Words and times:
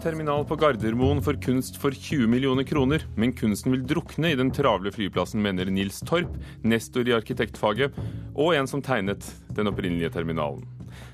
terminal 0.00 0.44
på 0.48 0.56
Gardermoen 0.56 1.20
for 1.24 1.36
kunst 1.44 1.76
for 1.80 1.92
20 1.92 2.28
millioner 2.30 2.64
kroner, 2.64 3.02
men 3.20 3.34
kunsten 3.36 3.74
vil 3.74 3.84
drukne 3.84 4.32
i 4.32 4.36
den 4.38 4.50
travle 4.54 4.92
flyplassen, 4.94 5.42
mener 5.44 5.68
Nils 5.68 6.00
Torp, 6.08 6.32
nestor 6.64 7.08
i 7.08 7.14
arkitektfaget, 7.16 7.96
og 8.32 8.54
en 8.56 8.68
som 8.70 8.82
tegnet 8.84 9.26
den 9.56 9.68
opprinnelige 9.68 10.12
terminalen. 10.14 10.64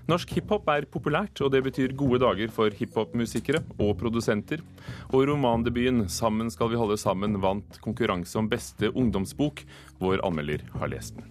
Norsk 0.06 0.36
hiphop 0.36 0.68
er 0.70 0.86
populært, 0.90 1.40
og 1.42 1.50
det 1.52 1.64
betyr 1.66 1.96
gode 1.98 2.20
dager 2.22 2.52
for 2.54 2.70
hiphopmusikere 2.70 3.64
og 3.76 3.96
produsenter. 3.98 4.62
Og 5.10 5.26
romandebuten 5.28 6.06
'Sammen 6.06 6.50
skal 6.50 6.70
vi 6.70 6.78
holde 6.78 6.96
sammen' 6.96 7.40
vant 7.42 7.80
konkurranse 7.82 8.38
om 8.38 8.48
beste 8.48 8.92
ungdomsbok. 8.94 9.64
Vår 9.98 10.22
anmelder 10.24 10.62
har 10.78 10.88
lest 10.88 11.16
den. 11.16 11.24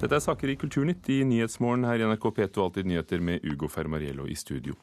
Dette 0.00 0.14
er 0.14 0.20
saker 0.22 0.48
i 0.48 0.56
Kulturnytt 0.56 1.08
i 1.10 1.24
Nyhetsmorgen 1.24 1.84
her 1.84 1.98
i 1.98 2.06
NRK 2.06 2.30
P2 2.30 2.62
Alltid 2.62 2.86
nyheter 2.86 3.20
med 3.20 3.42
Ugo 3.44 3.66
Fermariello 3.66 4.26
i 4.26 4.34
studio. 4.34 4.74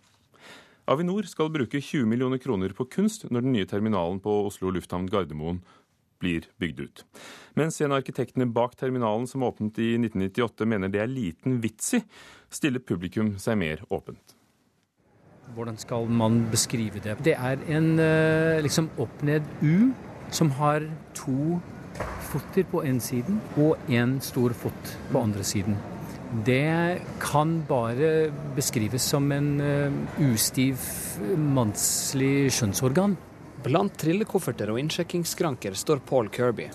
Avinor 0.85 1.25
skal 1.25 1.49
bruke 1.49 1.81
20 1.81 2.05
millioner 2.05 2.37
kroner 2.41 2.73
på 2.77 2.85
kunst 2.93 3.25
når 3.31 3.41
den 3.41 3.55
nye 3.55 3.65
terminalen 3.69 4.19
på 4.21 4.33
Oslo 4.45 4.69
lufthavn 4.73 5.07
Gardermoen 5.09 5.63
blir 6.21 6.45
bygd 6.61 6.79
ut. 6.79 7.03
Mens 7.57 7.79
en 7.81 7.91
av 7.91 7.99
arkitektene 8.03 8.45
bak 8.45 8.77
terminalen 8.79 9.25
som 9.27 9.43
åpnet 9.43 9.79
i 9.81 9.95
1998 9.97 10.67
mener 10.69 10.93
det 10.93 11.01
er 11.01 11.11
liten 11.11 11.57
vits 11.63 11.95
i, 11.97 12.01
stiller 12.53 12.83
publikum 12.85 13.33
seg 13.41 13.57
mer 13.59 13.81
åpent. 13.89 14.35
Hvordan 15.55 15.77
skal 15.77 16.07
man 16.09 16.43
beskrive 16.53 17.01
det? 17.01 17.17
Det 17.25 17.35
er 17.37 17.61
en 17.69 17.91
eh, 18.01 18.61
liksom 18.65 18.89
opp-ned 19.01 19.45
U 19.61 19.91
som 20.33 20.53
har 20.57 20.85
to 21.17 21.59
fotter 22.29 22.65
på 22.69 22.81
én 22.85 23.01
siden 23.01 23.41
og 23.57 23.77
en 23.89 24.17
stor 24.21 24.53
fot 24.57 24.95
på 25.11 25.21
andre 25.21 25.45
siden. 25.45 25.77
Det 26.43 26.99
kan 27.21 27.63
bare 27.67 28.31
beskrives 28.55 29.03
som 29.03 29.31
en 29.31 29.61
uh, 29.61 29.93
ustiv 30.19 30.81
mannslig 31.37 32.49
skjønnsorgan. 32.51 33.15
Blant 33.63 33.95
trillekofferter 34.01 34.73
og 34.73 34.79
innsjekkingsskranker 34.81 35.77
står 35.79 36.03
Paul 36.09 36.27
Kirby. 36.33 36.67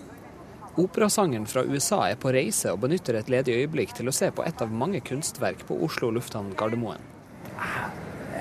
Operasangeren 0.80 1.44
fra 1.50 1.66
USA 1.66 2.00
er 2.08 2.16
på 2.20 2.32
reise 2.32 2.72
og 2.72 2.80
benytter 2.86 3.18
et 3.18 3.28
ledig 3.28 3.58
øyeblikk 3.58 3.92
til 3.98 4.08
å 4.08 4.14
se 4.14 4.30
på 4.32 4.46
et 4.46 4.62
av 4.64 4.72
mange 4.72 5.02
kunstverk 5.04 5.66
på 5.68 5.76
Oslo 5.84 6.12
lufthavn 6.14 6.54
Gardermoen. 6.56 7.02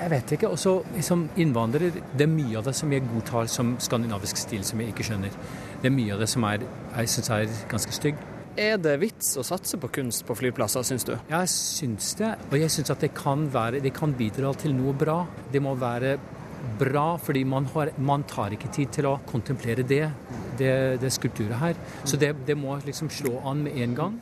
Jeg 0.00 0.08
vet 0.14 0.32
ikke. 0.38 0.48
Også 0.54 0.78
som 1.04 1.26
innvandrer, 1.36 1.90
det 1.92 2.24
er 2.24 2.32
mye 2.32 2.56
av 2.56 2.64
det 2.70 2.76
som 2.78 2.92
jeg 2.94 3.04
godtar 3.10 3.50
som 3.52 3.74
skandinavisk 3.82 4.40
stil, 4.40 4.64
som 4.64 4.80
jeg 4.80 4.94
ikke 4.94 5.10
skjønner. 5.10 5.34
Det 5.82 5.90
er 5.90 5.98
mye 5.98 6.14
av 6.14 6.22
det 6.22 6.30
som 6.32 6.46
er, 6.48 6.64
jeg 6.94 7.12
syns 7.12 7.34
er 7.36 7.58
ganske 7.68 7.98
stygg. 7.98 8.22
Er 8.60 8.76
det 8.76 8.98
vits 9.00 9.30
å 9.40 9.42
satse 9.46 9.78
på 9.80 9.88
kunst 9.88 10.26
på 10.28 10.34
flyplasser, 10.36 10.84
syns 10.84 11.06
du? 11.08 11.14
Jeg 11.30 11.48
syns 11.48 12.10
det. 12.18 12.34
Og 12.50 12.58
jeg 12.60 12.72
syns 12.74 12.92
at 12.92 13.00
det 13.00 13.14
kan, 13.16 13.46
være, 13.48 13.80
det 13.80 13.94
kan 13.96 14.12
bidra 14.12 14.50
til 14.60 14.74
noe 14.76 14.92
bra. 15.00 15.22
Det 15.48 15.62
må 15.64 15.72
være 15.80 16.18
bra, 16.76 17.14
fordi 17.16 17.46
man, 17.48 17.70
har, 17.72 17.94
man 17.96 18.26
tar 18.28 18.52
ikke 18.52 18.68
tid 18.76 18.92
til 18.98 19.08
å 19.08 19.14
kontemplere 19.30 19.86
det, 19.88 20.02
det, 20.60 20.74
det 21.00 21.12
skulpturet 21.16 21.56
her. 21.62 21.80
Så 22.04 22.20
det, 22.20 22.34
det 22.44 22.58
må 22.60 22.76
liksom 22.84 23.08
slå 23.08 23.38
an 23.48 23.64
med 23.64 23.80
en 23.80 23.96
gang. 23.96 24.20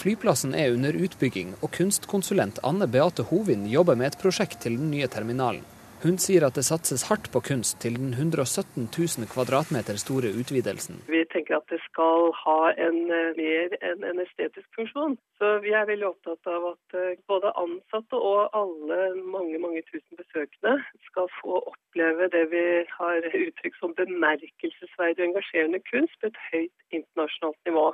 Flyplassen 0.00 0.56
er 0.56 0.72
under 0.72 0.96
utbygging, 0.96 1.52
og 1.60 1.76
kunstkonsulent 1.76 2.62
Anne 2.64 2.88
Beate 2.88 3.28
Hovin 3.28 3.68
jobber 3.68 4.00
med 4.00 4.14
et 4.14 4.20
prosjekt 4.24 4.64
til 4.64 4.80
den 4.80 4.88
nye 4.96 5.12
terminalen. 5.12 5.73
Hun 6.04 6.18
sier 6.20 6.44
at 6.44 6.58
det 6.58 6.66
satses 6.66 7.06
hardt 7.08 7.30
på 7.32 7.40
kunst 7.40 7.78
til 7.80 7.94
den 7.96 8.10
117 8.12 8.90
000 8.92 9.28
kvadratmeter 9.32 9.96
store 9.96 10.34
utvidelsen. 10.36 10.98
Vi 11.08 11.22
tenker 11.32 11.56
at 11.56 11.70
det 11.72 11.78
skal 11.86 12.28
ha 12.42 12.58
en 12.86 12.98
eh, 13.08 13.30
mer 13.38 13.72
enn 13.88 14.04
en 14.10 14.20
estetisk 14.20 14.68
funksjon. 14.76 15.16
Så 15.40 15.54
vi 15.64 15.72
er 15.72 15.88
veldig 15.88 16.10
opptatt 16.10 16.50
av 16.52 16.66
at 16.74 16.98
eh, 17.00 17.16
både 17.32 17.54
ansatte 17.56 18.20
og 18.20 18.52
alle 18.60 18.98
mange 19.32 19.56
mange 19.64 19.80
tusen 19.88 20.20
besøkende 20.20 20.76
skal 21.08 21.32
få 21.38 21.62
oppleve 21.72 22.28
det 22.36 22.44
vi 22.52 22.66
har 22.98 23.30
uttrykt 23.30 23.80
som 23.80 23.96
bemerkelsesverdig 23.96 25.24
og 25.24 25.30
engasjerende 25.30 25.80
kunst 25.88 26.20
på 26.20 26.28
et 26.28 26.42
høyt 26.50 27.00
internasjonalt 27.00 27.72
nivå. 27.72 27.88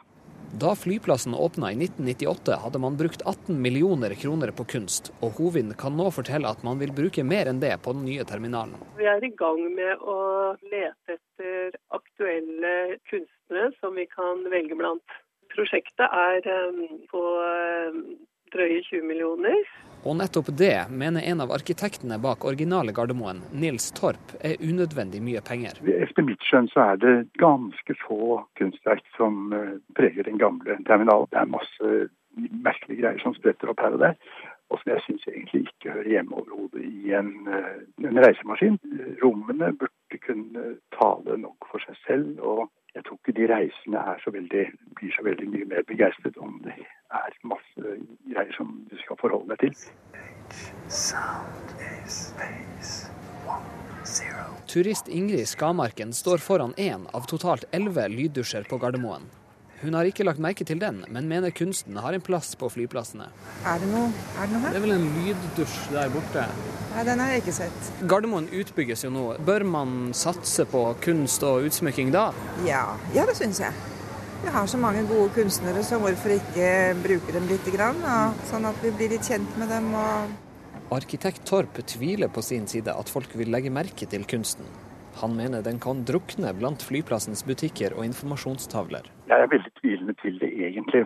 Da 0.60 0.74
flyplassen 0.74 1.34
åpna 1.34 1.72
i 1.72 1.76
1998, 1.76 2.56
hadde 2.62 2.78
man 2.78 2.96
brukt 2.96 3.22
18 3.22 3.62
millioner 3.62 4.14
kroner 4.14 4.50
på 4.50 4.64
kunst, 4.64 5.12
og 5.22 5.38
Hovin 5.38 5.74
kan 5.78 5.94
nå 5.96 6.10
fortelle 6.12 6.50
at 6.50 6.64
man 6.66 6.80
vil 6.82 6.92
bruke 6.96 7.24
mer 7.24 7.48
enn 7.50 7.62
det 7.62 7.76
på 7.84 7.94
den 7.96 8.04
nye 8.08 8.26
terminalen. 8.28 8.74
Vi 8.98 9.06
er 9.08 9.24
i 9.24 9.32
gang 9.38 9.62
med 9.76 10.02
å 10.02 10.18
lete 10.72 11.16
etter 11.16 11.78
aktuelle 11.94 12.74
kunstnere 13.10 13.70
som 13.78 13.94
vi 13.96 14.08
kan 14.10 14.42
velge 14.52 14.76
blant. 14.76 15.16
Prosjektet 15.54 16.06
er 16.06 16.44
eh, 16.46 16.82
på 17.10 17.24
eh, 17.46 18.02
drøye 18.54 18.82
20 18.90 19.06
millioner. 19.06 19.64
Og 20.04 20.16
nettopp 20.16 20.48
det 20.56 20.86
mener 20.88 21.24
en 21.28 21.42
av 21.44 21.50
arkitektene 21.52 22.16
bak 22.22 22.44
originale 22.48 22.94
Gardermoen, 22.96 23.42
Nils 23.52 23.90
Torp, 23.96 24.32
er 24.40 24.56
unødvendig 24.64 25.20
mye 25.24 25.42
penger. 25.44 25.76
Etter 25.84 26.24
mitt 26.24 26.40
skjønn 26.46 26.70
så 26.72 26.86
er 26.92 27.02
det 27.02 27.16
ganske 27.40 27.96
få 28.06 28.40
kunstverk 28.60 29.04
som 29.18 29.52
eh, 29.56 29.76
preger 29.98 30.24
den 30.28 30.40
gamle 30.40 30.78
terminalen. 30.88 31.28
Det 31.32 31.42
er 31.42 31.52
masse 31.52 31.92
merkelige 32.36 33.02
greier 33.02 33.20
som 33.20 33.36
spretter 33.36 33.72
opp 33.72 33.84
her 33.84 33.98
og 33.98 34.04
der. 34.06 34.16
Og 34.70 34.80
som 34.80 34.92
jeg 34.94 35.04
syns 35.04 35.28
egentlig 35.28 35.64
ikke 35.66 35.92
hører 35.96 36.12
hjemme 36.14 36.36
overhodet 36.38 36.84
i 36.86 37.14
en, 37.18 37.32
eh, 37.50 37.80
en 38.08 38.24
reisemaskin. 38.24 38.80
Rommene 39.20 39.72
burde 39.76 40.22
kunne 40.24 40.76
tale 40.96 41.40
nok 41.44 41.68
for 41.72 41.82
seg 41.84 41.98
selv. 42.06 42.38
og 42.40 42.68
jeg 42.94 43.04
tror 43.06 43.18
ikke 43.20 43.36
de 43.38 43.46
reisende 43.50 44.02
så 44.24 44.32
veldig, 44.34 44.64
blir 44.98 45.12
så 45.14 45.24
veldig 45.26 45.48
mye 45.52 45.68
mer 45.72 45.86
begeistret 45.86 46.38
om 46.42 46.58
det 46.64 46.74
er 46.76 47.36
masse 47.46 47.96
greier 48.32 48.54
som 48.56 48.72
du 48.90 48.96
skal 49.04 49.18
forholde 49.20 49.54
deg 49.54 49.70
til. 49.70 49.74
Turist 54.70 55.08
Ingrid 55.08 55.46
Skamarken 55.50 56.14
står 56.16 56.42
foran 56.42 56.74
én 56.78 57.06
av 57.14 57.30
totalt 57.30 57.68
elleve 57.74 58.08
lyddusjer 58.10 58.66
på 58.70 58.78
Gardermoen. 58.82 59.28
Hun 59.80 59.94
har 59.96 60.04
ikke 60.04 60.26
lagt 60.26 60.40
merke 60.44 60.64
til 60.68 60.76
den, 60.76 60.98
men 61.08 61.28
mener 61.28 61.54
kunsten 61.56 61.96
har 62.04 62.12
en 62.12 62.20
plass 62.20 62.52
på 62.60 62.68
flyplassene. 62.68 63.30
Er 63.64 63.78
det 63.80 63.86
noe, 63.88 64.10
er 64.36 64.44
det 64.44 64.52
noe 64.52 64.60
her? 64.66 64.74
Det 64.74 64.80
er 64.80 64.84
vel 64.84 64.92
en 64.98 65.06
lyddusj 65.14 65.78
der 65.94 66.10
borte? 66.12 66.42
Nei, 66.90 67.04
den 67.08 67.22
har 67.22 67.32
jeg 67.32 67.40
ikke 67.44 67.54
sett. 67.62 67.88
Gardermoen 68.10 68.50
utbygges 68.60 69.06
jo 69.06 69.12
nå. 69.14 69.22
Bør 69.46 69.64
man 69.64 69.94
satse 70.16 70.66
på 70.68 70.82
kunst 71.00 71.46
og 71.48 71.64
utsmykking 71.70 72.12
da? 72.12 72.26
Ja, 72.66 72.82
ja 73.16 73.24
det 73.30 73.38
syns 73.40 73.62
jeg. 73.64 73.72
Vi 74.42 74.52
har 74.52 74.68
så 74.68 74.76
mange 74.80 75.06
gode 75.08 75.32
kunstnere, 75.36 75.80
så 75.84 75.96
hvorfor 76.02 76.36
ikke 76.36 76.68
bruke 77.00 77.32
dem 77.38 77.48
litt? 77.48 77.72
Grann, 77.72 78.04
sånn 78.52 78.68
at 78.68 78.84
vi 78.84 78.92
blir 78.92 79.14
litt 79.14 79.32
kjent 79.32 79.56
med 79.60 79.72
dem. 79.72 79.92
Og... 79.96 80.36
Arkitekt 80.92 81.46
Torp 81.48 81.80
tviler 81.88 82.28
på 82.28 82.44
sin 82.44 82.68
side 82.68 82.92
at 82.92 83.12
folk 83.12 83.32
vil 83.38 83.52
legge 83.52 83.72
merke 83.72 84.08
til 84.12 84.28
kunsten. 84.28 84.68
Han 85.20 85.36
mener 85.36 85.62
den 85.62 85.78
kan 85.78 86.04
drukne 86.08 86.52
blant 86.56 86.82
flyplassens 86.88 87.42
butikker 87.44 87.92
og 87.92 88.06
informasjonstavler. 88.08 89.08
Jeg 89.28 89.44
er 89.44 89.50
veldig 89.52 89.72
tvilende 89.80 90.14
til 90.22 90.38
det 90.40 90.48
egentlig. 90.66 91.02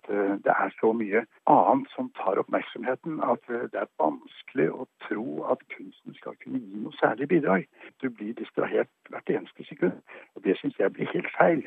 Det 0.46 0.54
er 0.54 0.74
så 0.78 0.92
mye 0.94 1.24
annet 1.50 1.90
som 1.96 2.12
tar 2.20 2.38
oppmerksomheten 2.42 3.18
at 3.26 3.42
det 3.48 3.80
er 3.80 3.90
vanskelig 3.98 4.68
å 4.70 4.86
tro 5.08 5.26
at 5.50 5.64
kunsten 5.74 6.14
skal 6.20 6.38
kunne 6.44 6.62
gi 6.62 6.84
noe 6.84 6.94
særlig 7.00 7.28
bidrag. 7.34 7.66
Du 8.02 8.06
blir 8.06 8.36
distrahert 8.38 8.92
hvert 9.10 9.34
eneste 9.34 9.66
sekund, 9.66 9.98
og 10.36 10.46
det 10.46 10.56
syns 10.60 10.78
jeg 10.78 10.94
blir 10.94 11.10
helt 11.10 11.34
feil. 11.34 11.66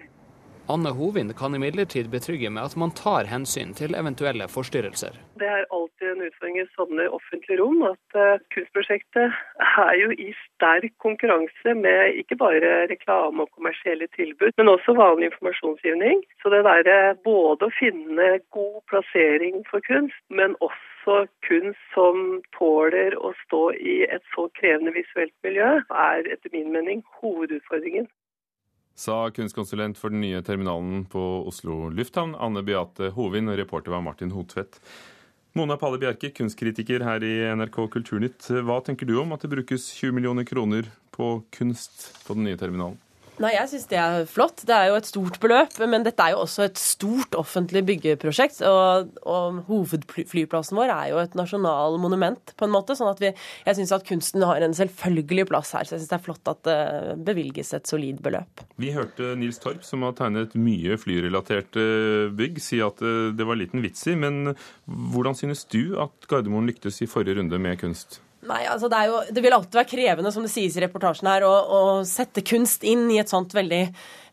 Anne 0.69 0.91
Hovin 0.91 1.29
kan 1.33 1.55
imidlertid 1.55 2.09
betrygge 2.11 2.49
med 2.51 2.65
at 2.67 2.73
man 2.81 2.91
tar 2.91 3.27
hensyn 3.31 3.69
til 3.79 3.95
eventuelle 3.95 4.49
forstyrrelser. 4.51 5.13
Det 5.39 5.47
er 5.47 5.63
alltid 5.77 6.09
en 6.11 6.25
utfordring 6.25 6.57
i 6.59 6.65
sånne 6.75 7.05
offentlige 7.17 7.59
rom 7.61 7.85
at 7.87 8.17
uh, 8.19 8.41
kunstprosjektet 8.51 9.37
er 9.85 9.93
jo 10.01 10.09
i 10.11 10.33
sterk 10.41 10.91
konkurranse 11.05 11.75
med 11.85 12.19
ikke 12.23 12.39
bare 12.43 12.73
reklame 12.91 13.45
og 13.45 13.53
kommersielle 13.55 14.09
tilbud, 14.19 14.51
men 14.59 14.73
også 14.73 14.97
vanlig 14.99 15.31
informasjonsgivning. 15.31 16.25
Så 16.43 16.51
det 16.51 16.65
derre 16.67 17.15
både 17.23 17.71
å 17.71 17.75
finne 17.79 18.29
god 18.51 18.83
plassering 18.91 19.63
for 19.71 19.87
kunst, 19.87 20.19
men 20.27 20.59
også 20.59 21.23
kunst 21.47 21.83
som 21.95 22.41
tåler 22.59 23.15
å 23.15 23.31
stå 23.45 23.63
i 23.79 24.01
et 24.11 24.31
så 24.35 24.49
krevende 24.59 24.91
visuelt 24.99 25.35
miljø, 25.47 25.77
er 25.95 26.27
etter 26.27 26.51
min 26.51 26.73
mening 26.75 27.05
hovedutfordringen 27.21 28.11
sa 28.97 29.29
kunstkonsulent 29.29 29.97
for 29.97 30.09
den 30.09 30.23
nye 30.25 30.41
terminalen 30.41 31.05
på 31.05 31.21
Oslo 31.47 31.91
lufthavn, 31.93 32.33
Anne 32.35 32.63
Beate 32.65 33.11
Hovin, 33.13 33.51
og 33.51 33.59
reporter 33.59 33.93
var 33.93 34.01
Martin 34.01 34.33
Hotvedt. 34.33 34.79
Mona 35.57 35.77
Palle 35.77 35.99
Bjerke, 36.01 36.31
kunstkritiker 36.33 37.05
her 37.05 37.23
i 37.25 37.33
NRK 37.57 37.77
Kulturnytt. 37.93 38.49
Hva 38.65 38.81
tenker 38.85 39.09
du 39.09 39.15
om 39.21 39.33
at 39.33 39.45
det 39.45 39.53
brukes 39.53 39.89
20 39.97 40.17
millioner 40.17 40.45
kroner 40.45 40.89
på 41.13 41.37
kunst 41.53 42.09
på 42.25 42.37
den 42.37 42.49
nye 42.49 42.57
terminalen? 42.57 42.97
Nei, 43.37 43.51
Jeg 43.53 43.69
syns 43.69 43.85
det 43.91 43.97
er 44.01 44.25
flott. 44.29 44.63
Det 44.65 44.73
er 44.73 44.89
jo 44.89 44.97
et 44.97 45.07
stort 45.07 45.37
beløp. 45.41 45.75
Men 45.85 46.05
dette 46.05 46.23
er 46.23 46.33
jo 46.33 46.41
også 46.41 46.65
et 46.65 46.79
stort 46.81 47.37
offentlig 47.37 47.83
byggeprosjekt. 47.85 48.63
Og, 48.65 49.11
og 49.29 49.59
hovedflyplassen 49.67 50.77
vår 50.79 50.93
er 50.93 51.11
jo 51.11 51.21
et 51.21 51.37
nasjonal 51.37 51.99
monument, 52.01 52.53
på 52.57 52.65
en 52.65 52.73
måte. 52.73 52.97
sånn 52.97 53.11
at 53.11 53.21
vi, 53.21 53.31
jeg 53.67 53.79
syns 53.79 53.93
at 53.93 54.07
kunsten 54.07 54.45
har 54.47 54.65
en 54.65 54.73
selvfølgelig 54.77 55.47
plass 55.51 55.75
her. 55.77 55.85
Så 55.85 55.95
jeg 55.95 56.03
syns 56.03 56.13
det 56.13 56.19
er 56.19 56.25
flott 56.25 56.53
at 56.53 56.63
det 56.65 56.79
bevilges 57.29 57.73
et 57.77 57.89
solid 57.89 58.21
beløp. 58.25 58.65
Vi 58.81 58.93
hørte 58.95 59.35
Nils 59.37 59.61
Torp, 59.61 59.85
som 59.85 60.05
har 60.07 60.17
tegnet 60.17 60.57
mye 60.57 60.97
flyrelaterte 60.97 61.87
bygg, 62.37 62.61
si 62.63 62.81
at 62.81 63.01
det 63.37 63.45
var 63.45 63.61
liten 63.61 63.85
vits 63.85 64.07
i. 64.09 64.17
Men 64.17 64.55
hvordan 64.87 65.37
synes 65.37 65.67
du 65.69 65.97
at 66.01 66.25
Gardermoen 66.29 66.69
lyktes 66.69 67.03
i 67.05 67.09
forrige 67.11 67.37
runde 67.37 67.61
med 67.61 67.77
kunst? 67.83 68.23
Nei, 68.47 68.61
altså 68.69 68.87
det, 68.91 69.01
jo, 69.09 69.19
det, 69.31 69.43
vil 69.43 69.55
alltid 69.57 69.79
være 69.81 69.91
krevende, 69.91 70.31
som 70.31 70.45
det 70.45 70.53
sies 70.53 70.77
i 70.77 70.83
reportasjen 70.85 71.27
her, 71.27 71.43
å, 71.47 71.51
å 71.51 71.81
sette 72.07 72.45
kunst 72.47 72.85
inn 72.87 73.07
i 73.11 73.19
et 73.19 73.31
sånt 73.31 73.55
veldig 73.57 73.81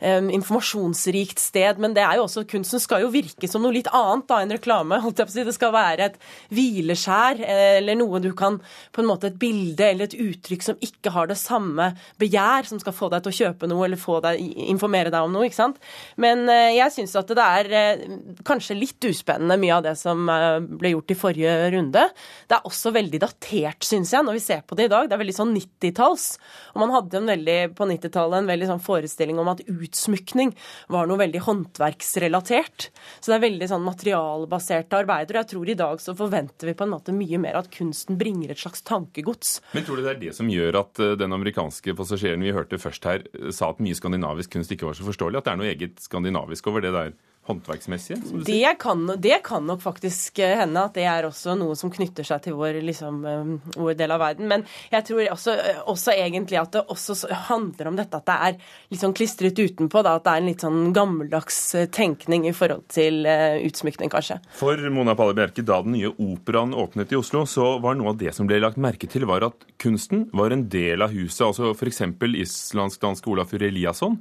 um, 0.04 0.30
informasjonsrikt 0.30 1.40
sted. 1.40 1.80
Men 1.82 1.94
det 1.96 2.04
er 2.04 2.18
jo 2.18 2.26
også, 2.26 2.44
kunsten 2.48 2.82
skal 2.82 3.04
jo 3.04 3.12
virke 3.14 3.48
som 3.50 3.64
noe 3.64 3.74
litt 3.74 3.90
annet 3.94 4.28
da 4.30 4.40
enn 4.42 4.54
reklame. 4.54 5.00
si. 5.28 5.44
Det 5.44 5.54
skal 5.56 5.74
være 5.74 6.08
et 6.10 6.18
hvileskjær 6.54 7.42
eller 7.44 7.98
noe 7.98 8.20
du 8.22 8.32
kan 8.36 8.60
på 8.92 9.02
en 9.02 9.08
måte 9.08 9.24
Et 9.24 9.38
bilde 9.40 9.80
eller 9.86 10.04
et 10.04 10.18
uttrykk 10.20 10.62
som 10.62 10.80
ikke 10.84 11.10
har 11.14 11.30
det 11.30 11.38
samme 11.40 11.86
begjær, 12.20 12.66
som 12.68 12.80
skal 12.80 12.92
få 12.92 13.08
deg 13.12 13.24
til 13.24 13.32
å 13.32 13.36
kjøpe 13.38 13.68
noe 13.70 13.86
eller 13.86 14.00
få 14.00 14.18
deg, 14.20 14.42
informere 14.68 15.12
deg 15.12 15.24
om 15.24 15.32
noe. 15.32 15.46
ikke 15.48 15.56
sant? 15.56 15.80
Men 16.20 16.44
uh, 16.50 16.68
jeg 16.74 16.92
syns 16.92 17.14
at 17.16 17.32
det 17.32 17.46
er 17.46 17.70
uh, 17.72 18.18
kanskje 18.44 18.76
litt 18.76 19.08
uspennende 19.08 19.56
mye 19.60 19.78
av 19.78 19.86
det 19.86 19.94
som 20.00 20.28
uh, 20.28 20.60
ble 20.60 20.92
gjort 20.92 21.14
i 21.14 21.18
forrige 21.18 21.54
runde. 21.72 22.04
Det 22.50 22.58
er 22.58 22.68
også 22.68 22.92
veldig 22.94 23.22
datert, 23.24 23.86
syns 23.86 24.03
jeg, 24.12 24.26
når 24.26 24.36
vi 24.36 24.42
ser 24.44 24.60
på 24.66 24.76
det 24.78 24.88
i 24.88 24.92
dag. 24.92 25.08
Det 25.08 25.16
er 25.16 25.22
veldig 25.22 25.36
sånn 25.36 25.54
90-talls. 25.56 26.26
Og 26.74 26.82
man 26.82 26.92
hadde 26.94 27.22
veldig, 27.30 27.58
på 27.78 27.88
90-tallet 27.88 28.42
en 28.42 28.50
veldig 28.50 28.68
sånn 28.72 28.82
forestilling 28.84 29.40
om 29.40 29.50
at 29.52 29.62
utsmykning 29.70 30.52
var 30.92 31.08
noe 31.08 31.20
veldig 31.22 31.42
håndverksrelatert. 31.46 32.88
Så 33.20 33.32
det 33.32 33.38
er 33.38 33.44
veldig 33.46 33.70
sånn 33.70 33.86
materialbaserte 33.86 35.00
arbeider. 35.04 35.38
Og 35.38 35.42
jeg 35.42 35.52
tror 35.54 35.72
i 35.72 35.78
dag 35.84 36.02
så 36.04 36.16
forventer 36.18 36.70
vi 36.70 36.76
på 36.78 36.86
en 36.86 36.94
måte 36.96 37.16
mye 37.16 37.40
mer 37.40 37.60
at 37.60 37.70
kunsten 37.74 38.18
bringer 38.20 38.52
et 38.52 38.60
slags 38.60 38.84
tankegods. 38.86 39.58
Men 39.74 39.86
tror 39.86 40.00
du 40.00 40.06
det 40.06 40.14
er 40.16 40.22
det 40.26 40.34
som 40.36 40.50
gjør 40.50 40.80
at 40.84 41.02
eh, 41.02 41.16
den 41.20 41.36
amerikanske 41.36 41.96
passasjeren 41.96 42.44
vi 42.44 42.54
hørte 42.54 42.80
først 42.80 43.08
her, 43.08 43.28
sa 43.54 43.72
at 43.72 43.82
mye 43.84 43.96
skandinavisk 43.96 44.56
kunst 44.56 44.74
ikke 44.74 44.90
var 44.90 44.98
så 44.98 45.06
forståelig? 45.06 45.40
At 45.40 45.48
det 45.48 45.54
er 45.54 45.62
noe 45.62 45.72
eget 45.72 46.02
skandinavisk 46.04 46.68
over 46.72 46.84
det 46.84 46.92
der? 46.94 47.14
Håndverksmessige? 47.46 48.16
Det 48.46 48.74
kan, 48.78 49.06
det 49.18 49.42
kan, 49.44 49.66
nok 49.66 49.82
faktisk 49.82 50.38
eh, 50.38 50.56
hende 50.58 50.84
at 50.86 50.94
det 50.96 51.04
er 51.08 51.26
også 51.28 51.56
noe 51.58 51.76
som 51.76 51.90
knytter 51.92 52.24
seg 52.26 52.44
til 52.46 52.56
vår, 52.56 52.78
liksom, 52.84 53.18
eh, 53.28 53.50
vår 53.76 53.96
del 53.98 54.14
av 54.14 54.22
verden. 54.22 54.48
Men 54.48 54.64
jeg 54.92 55.04
tror 55.10 55.28
også, 55.34 55.56
eh, 55.60 55.80
også, 55.90 56.14
egentlig 56.14 56.58
at 56.60 56.72
det 56.72 56.84
også 56.88 57.16
handler 57.50 57.90
om 57.90 57.98
dette 57.98 58.20
at 58.20 58.28
det 58.28 58.36
er 58.48 58.56
litt 58.92 59.02
sånn 59.02 59.16
klistret 59.16 59.60
utenpå. 59.60 60.02
Da, 60.04 60.16
at 60.16 60.24
det 60.24 60.32
er 60.32 60.42
en 60.42 60.48
litt 60.48 60.64
sånn 60.64 60.94
gammeldags 60.96 61.60
tenkning 61.92 62.48
i 62.48 62.54
forhold 62.56 62.86
til 62.92 63.24
utsmykning, 63.24 64.12
kanskje. 64.12 64.38
For 64.56 64.80
Mona 64.94 65.16
Palle 65.18 65.36
Bjerke, 65.36 65.64
da 65.66 65.82
den 65.84 65.98
nye 65.98 66.12
operaen 66.12 66.74
åpnet 66.76 67.12
i 67.12 67.20
Oslo, 67.20 67.44
så 67.48 67.74
var 67.82 67.98
noe 67.98 68.14
av 68.14 68.20
det 68.20 68.32
som 68.36 68.48
ble 68.48 68.62
lagt 68.62 68.80
merke 68.80 69.10
til, 69.10 69.26
var 69.28 69.44
at 69.46 69.68
kunsten 69.82 70.28
var 70.32 70.54
en 70.54 70.66
del 70.72 71.04
av 71.04 71.12
huset. 71.12 71.44
altså 71.50 71.74
F.eks. 71.74 72.02
islandsk-dansk 72.24 73.28
Olafur 73.28 73.62
Eliasson 73.62 74.18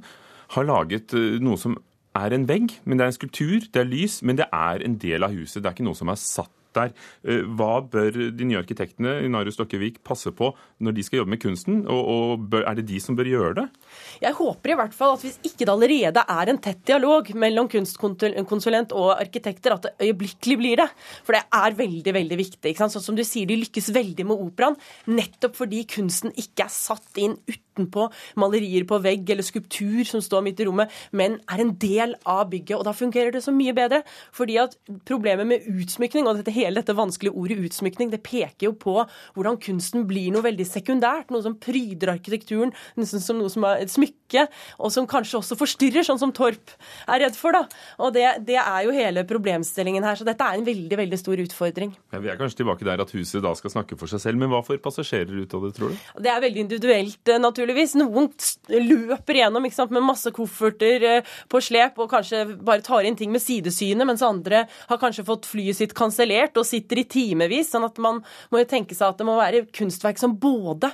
har 0.54 0.68
laget 0.68 1.14
noe 1.40 1.56
som 1.60 1.76
er 2.14 2.34
en 2.34 2.48
vegg, 2.48 2.76
men 2.84 2.98
det 2.98 3.04
er 3.04 3.12
en 3.12 3.16
skulptur, 3.16 3.64
det 3.74 3.80
er 3.80 3.88
lys, 3.88 4.20
men 4.22 4.38
det 4.38 4.46
er 4.52 4.84
en 4.86 4.98
del 5.02 5.26
av 5.26 5.34
huset. 5.34 5.62
Det 5.62 5.70
er 5.70 5.76
ikke 5.76 5.86
noe 5.88 5.98
som 5.98 6.12
er 6.12 6.20
satt 6.20 6.52
der. 6.76 6.94
Eh, 7.24 7.42
hva 7.56 7.78
bør 7.80 8.18
de 8.34 8.48
nye 8.48 8.60
arkitektene 8.60 9.18
i 9.24 9.30
Narius 9.32 9.58
Stokkevik 9.58 10.02
passe 10.06 10.32
på 10.34 10.52
når 10.84 10.96
de 10.96 11.04
skal 11.06 11.22
jobbe 11.22 11.34
med 11.34 11.42
kunsten, 11.42 11.82
og, 11.86 12.02
og 12.14 12.46
bør, 12.50 12.66
er 12.68 12.78
det 12.78 12.86
de 12.90 13.00
som 13.02 13.16
bør 13.18 13.30
gjøre 13.30 13.54
det? 13.60 13.66
Jeg 14.24 14.36
håper 14.38 14.74
i 14.74 14.78
hvert 14.78 14.96
fall 14.96 15.14
at 15.16 15.24
hvis 15.24 15.38
ikke 15.44 15.64
det 15.64 15.74
allerede 15.74 16.24
er 16.34 16.50
en 16.50 16.60
tett 16.62 16.82
dialog 16.86 17.30
mellom 17.38 17.68
kunstkonsulent 17.72 18.94
og 18.96 19.12
arkitekter, 19.16 19.76
at 19.76 19.88
det 19.88 20.08
øyeblikkelig 20.08 20.58
blir 20.60 20.82
det. 20.82 20.88
For 21.26 21.36
det 21.36 21.44
er 21.54 21.78
veldig, 21.78 22.14
veldig 22.18 22.38
viktig. 22.40 22.74
Sånn 22.78 22.92
som 22.94 23.18
du 23.18 23.24
sier, 23.26 23.48
de 23.48 23.58
lykkes 23.60 23.92
veldig 23.94 24.26
med 24.28 24.42
operaen, 24.48 24.78
nettopp 25.10 25.58
fordi 25.60 25.84
kunsten 25.90 26.34
ikke 26.40 26.66
er 26.66 26.72
satt 26.72 27.20
inn 27.20 27.36
utenpå 27.48 28.08
malerier 28.40 28.86
på 28.88 28.98
vegg 29.04 29.30
eller 29.34 29.46
skulptur 29.46 30.02
som 30.08 30.22
står 30.24 30.44
midt 30.46 30.62
i 30.62 30.68
rommet, 30.68 30.92
men 31.12 31.38
er 31.50 31.62
en 31.62 31.74
del 31.80 32.16
av 32.28 32.48
bygget. 32.52 32.78
Og 32.78 32.86
da 32.88 32.94
fungerer 32.96 33.34
det 33.34 33.44
så 33.44 33.54
mye 33.54 33.74
bedre. 33.76 34.02
Fordi 34.34 34.58
at 34.62 34.76
problemet 35.08 35.48
med 35.48 35.68
utsmykning, 35.70 36.26
og 36.26 36.40
dette 36.40 36.54
hele 36.54 36.63
dette 36.72 36.96
vanskelige 36.96 37.36
ordet 37.36 37.58
utsmykning, 37.68 38.10
det 38.12 38.22
peker 38.24 38.70
jo 38.70 38.72
på 38.78 38.96
hvordan 39.34 39.58
kunsten 39.60 40.06
blir 40.08 40.32
noe 40.32 40.44
veldig 40.46 40.66
sekundært. 40.68 41.32
Noe 41.34 41.44
som 41.44 41.58
pryder 41.60 42.14
arkitekturen, 42.14 42.72
nesten 42.96 43.22
som 43.22 43.40
noe 43.40 43.52
som 43.52 43.66
er 43.68 43.84
et 43.84 43.92
smykke, 43.92 44.46
og 44.78 44.92
som 44.94 45.08
kanskje 45.10 45.40
også 45.40 45.58
forstyrrer, 45.60 46.06
sånn 46.06 46.20
som 46.22 46.32
Torp 46.34 46.72
er 47.10 47.24
redd 47.26 47.36
for. 47.36 47.52
da. 47.54 47.64
Og 48.00 48.14
det, 48.16 48.24
det 48.48 48.58
er 48.62 48.86
jo 48.86 48.94
hele 48.96 49.26
problemstillingen 49.28 50.06
her. 50.06 50.16
Så 50.18 50.26
dette 50.26 50.46
er 50.46 50.58
en 50.58 50.66
veldig, 50.66 50.98
veldig 51.04 51.20
stor 51.20 51.44
utfordring. 51.44 51.94
Ja, 52.14 52.22
vi 52.22 52.32
er 52.32 52.40
kanskje 52.40 52.62
tilbake 52.62 52.86
der 52.86 53.02
at 53.04 53.12
huset 53.14 53.44
da 53.44 53.52
skal 53.58 53.74
snakke 53.74 53.98
for 54.00 54.10
seg 54.10 54.22
selv, 54.22 54.40
men 54.40 54.52
hva 54.52 54.62
får 54.64 54.80
passasjerer 54.84 55.44
ut 55.44 55.54
av 55.56 55.66
det, 55.66 55.74
tror 55.76 55.92
du? 55.92 56.08
Det 56.24 56.32
er 56.32 56.42
veldig 56.44 56.64
individuelt, 56.64 57.20
eh, 57.28 57.40
naturligvis. 57.42 57.96
Noen 58.00 58.30
løper 58.70 59.40
gjennom 59.40 59.68
sant, 59.74 59.92
med 59.94 60.04
masse 60.06 60.30
kofferter 60.34 61.08
eh, 61.08 61.34
på 61.50 61.60
slep 61.64 61.98
og 62.02 62.10
kanskje 62.12 62.44
bare 62.64 62.84
tar 62.84 63.06
inn 63.06 63.16
ting 63.18 63.32
med 63.34 63.42
sidesynet, 63.42 64.06
mens 64.08 64.24
andre 64.24 64.64
har 64.88 65.00
kanskje 65.00 65.26
fått 65.26 65.48
flyet 65.48 65.78
sitt 65.78 65.94
kansellert 65.96 66.53
og 66.60 66.68
sitter 66.68 67.02
i 67.02 67.08
timevis. 67.08 67.72
Sånn 67.72 67.86
at 67.88 67.98
man 68.02 68.22
må 68.50 68.62
jo 68.62 68.70
tenke 68.70 68.96
seg 68.96 69.12
at 69.12 69.20
det 69.20 69.28
må 69.28 69.38
være 69.40 69.66
kunstverk 69.74 70.20
som 70.20 70.38
både 70.40 70.92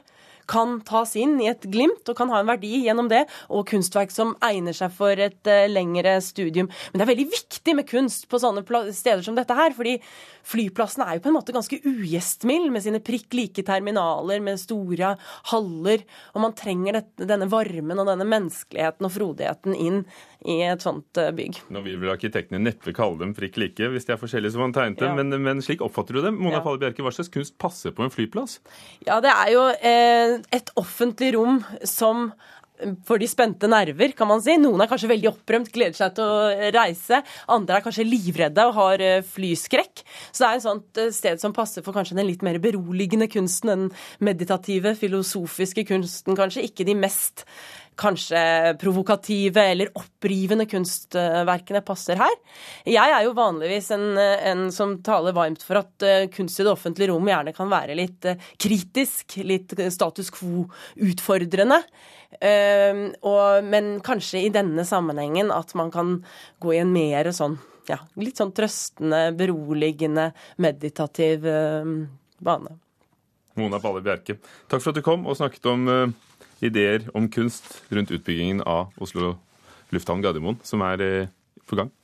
kan 0.50 0.80
tas 0.86 1.14
inn 1.18 1.36
i 1.42 1.48
et 1.50 1.64
glimt 1.70 2.08
og 2.10 2.16
kan 2.18 2.30
ha 2.32 2.40
en 2.40 2.48
verdi 2.48 2.82
gjennom 2.84 3.08
det, 3.10 3.22
og 3.52 3.68
kunstverk 3.70 4.10
som 4.10 4.34
egner 4.44 4.74
seg 4.76 4.92
for 4.96 5.20
et 5.22 5.50
uh, 5.50 5.68
lengre 5.70 6.16
studium. 6.24 6.70
Men 6.90 6.98
det 6.98 7.04
er 7.04 7.10
veldig 7.12 7.28
viktig 7.30 7.76
med 7.78 7.88
kunst 7.90 8.26
på 8.30 8.40
sånne 8.42 8.64
steder 8.96 9.22
som 9.26 9.38
dette 9.38 9.56
her, 9.56 9.74
fordi 9.76 9.98
flyplassen 10.50 11.04
er 11.04 11.16
jo 11.16 11.24
på 11.24 11.30
en 11.30 11.36
måte 11.38 11.54
ganske 11.54 11.78
ugjestmild 11.86 12.70
med 12.74 12.84
sine 12.86 13.02
prikk 13.04 13.36
like 13.38 13.64
terminaler 13.66 14.42
med 14.42 14.60
store 14.60 15.14
haller, 15.52 16.04
og 16.34 16.44
man 16.46 16.56
trenger 16.58 16.98
dette, 16.98 17.28
denne 17.30 17.50
varmen 17.50 18.02
og 18.02 18.10
denne 18.10 18.26
menneskeligheten 18.26 19.06
og 19.06 19.14
frodigheten 19.14 19.78
inn 19.78 20.02
i 20.48 20.60
et 20.64 20.84
sånt 20.84 21.20
uh, 21.20 21.30
bygg. 21.36 21.60
Nå 21.74 21.82
vil 21.84 21.98
vel 22.00 22.12
arkitektene 22.14 22.62
neppe 22.62 22.94
kalle 22.96 23.20
dem 23.20 23.34
prikk 23.36 23.58
like, 23.60 23.90
hvis 23.92 24.08
de 24.08 24.14
er 24.14 24.20
forskjellige 24.20 24.54
som 24.54 24.64
man 24.64 24.76
tegnet 24.76 25.02
dem, 25.02 25.12
ja. 25.12 25.24
men, 25.24 25.42
men, 25.44 25.64
slik 25.64 25.84
oppfatter 25.84 26.16
du 26.16 26.22
dem. 26.24 26.38
Mona 26.40 26.58
ja. 26.58 26.62
Palle 26.64 26.80
Bjerke, 26.80 27.04
hva 27.04 27.12
slags 27.14 27.32
kunst 27.32 27.58
passer 27.60 27.94
på 27.96 28.06
en 28.06 28.14
flyplass? 28.14 28.60
Ja, 29.08 29.20
det 29.24 29.34
er 29.34 29.52
jo 29.54 29.66
eh, 29.74 30.38
et 30.56 30.72
offentlig 30.80 31.34
rom 31.36 31.60
som 31.84 32.30
for 33.06 33.20
de 33.20 33.28
spente 33.28 33.68
nerver, 33.70 34.14
kan 34.16 34.28
man 34.30 34.42
si. 34.44 34.54
Noen 34.60 34.82
er 34.82 34.90
kanskje 34.90 35.10
veldig 35.10 35.30
opprømt, 35.30 35.70
gleder 35.74 35.96
seg 35.96 36.14
til 36.16 36.26
å 36.26 36.70
reise. 36.74 37.20
Andre 37.52 37.78
er 37.78 37.84
kanskje 37.84 38.06
livredde 38.06 38.66
og 38.68 38.76
har 38.78 39.04
eh, 39.04 39.26
flyskrekk. 39.26 40.04
Så 40.30 40.42
det 40.42 40.48
er 40.48 40.60
et 40.60 40.66
sånt 40.66 41.02
eh, 41.02 41.12
sted 41.14 41.42
som 41.42 41.54
passer 41.56 41.84
for 41.86 41.96
kanskje 41.96 42.18
den 42.18 42.28
litt 42.30 42.44
mer 42.46 42.60
beroligende 42.62 43.28
kunsten, 43.32 43.72
den 43.72 44.30
meditative, 44.30 44.94
filosofiske 44.98 45.86
kunsten, 45.90 46.38
kanskje. 46.38 46.66
Ikke 46.70 46.86
de 46.88 46.96
mest 46.98 47.44
kanskje 48.00 48.40
provokative 48.80 49.64
eller 49.72 49.90
opprivende 49.98 50.66
kunstverkene 50.70 51.82
passer 51.86 52.20
her. 52.20 52.36
Jeg 52.88 53.12
er 53.12 53.26
jo 53.26 53.34
vanligvis 53.36 53.90
en, 53.96 54.06
en, 54.18 54.62
som 54.74 54.96
taler 55.04 55.36
varmt 55.36 55.64
for 55.66 55.82
at 55.82 56.06
eh, 56.06 56.28
kunst 56.32 56.60
i 56.60 56.66
det 56.66 56.72
offentlige 56.72 57.10
rom 57.12 57.28
gjerne 57.28 57.54
kan 57.56 57.70
være 57.72 57.98
litt 57.98 58.28
eh, 58.28 58.40
kritisk, 58.60 59.36
litt 59.44 59.74
status 59.92 60.32
quo-utfordrende. 60.38 61.82
Og, 62.40 63.64
men 63.66 63.88
kanskje 64.06 64.44
i 64.46 64.52
denne 64.54 64.84
sammenhengen 64.86 65.48
at 65.50 65.72
man 65.76 65.90
kan 65.90 66.12
gå 66.62 66.76
i 66.76 66.78
en 66.78 66.92
mer 66.94 67.26
sånn 67.34 67.56
ja, 67.90 67.96
litt 68.22 68.38
sånn 68.38 68.52
trøstende, 68.54 69.32
beroligende, 69.34 70.28
meditativ 70.62 71.42
bane. 71.42 72.76
Mona 73.58 73.82
Balle 73.82 74.04
Bjerke, 74.06 74.38
takk 74.70 74.78
for 74.78 74.92
at 74.92 75.00
du 75.00 75.04
kom 75.04 75.26
og 75.26 75.40
snakket 75.40 75.66
om 75.72 75.90
ideer 76.66 77.08
om 77.14 77.28
kunst 77.32 77.82
rundt 77.90 78.12
utbyggingen 78.14 78.62
av 78.62 78.94
Oslo 79.00 79.36
lufthavn 79.90 80.22
Gardermoen, 80.22 80.60
som 80.62 80.84
er 80.86 81.04
eh, 81.04 81.28
på 81.66 81.80
gang. 81.80 81.94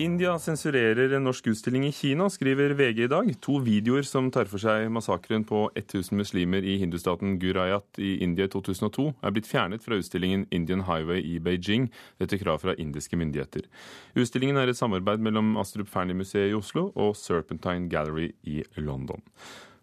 India 0.00 0.32
sensurerer 0.40 1.12
en 1.12 1.26
norsk 1.28 1.50
utstilling 1.52 1.82
i 1.84 1.92
Kina, 1.92 2.24
skriver 2.32 2.72
VG 2.72 3.02
i 3.04 3.08
dag. 3.12 3.26
To 3.44 3.58
videoer 3.60 4.06
som 4.08 4.30
tar 4.32 4.48
for 4.48 4.62
seg 4.62 4.86
massakren 4.88 5.44
på 5.44 5.66
1000 5.76 6.16
muslimer 6.16 6.64
i 6.64 6.78
hindustaten 6.80 7.34
Gurayat 7.42 8.00
i 8.00 8.14
India 8.24 8.48
i 8.48 8.52
2002, 8.54 9.10
er 9.20 9.36
blitt 9.36 9.50
fjernet 9.50 9.84
fra 9.84 10.00
utstillingen 10.00 10.46
Indian 10.56 10.86
Highway 10.88 11.20
i 11.20 11.36
Beijing 11.44 11.90
etter 12.16 12.40
krav 12.40 12.62
fra 12.64 12.72
indiske 12.80 13.20
myndigheter. 13.20 13.68
Utstillingen 14.16 14.56
er 14.56 14.72
et 14.72 14.80
samarbeid 14.80 15.20
mellom 15.20 15.58
Astrup 15.60 15.92
Fearnley-museet 15.92 16.48
i 16.48 16.56
Oslo 16.56 16.88
og 16.96 17.12
Serpentine 17.20 17.92
Gallery 17.92 18.30
i 18.40 18.62
London. 18.80 19.20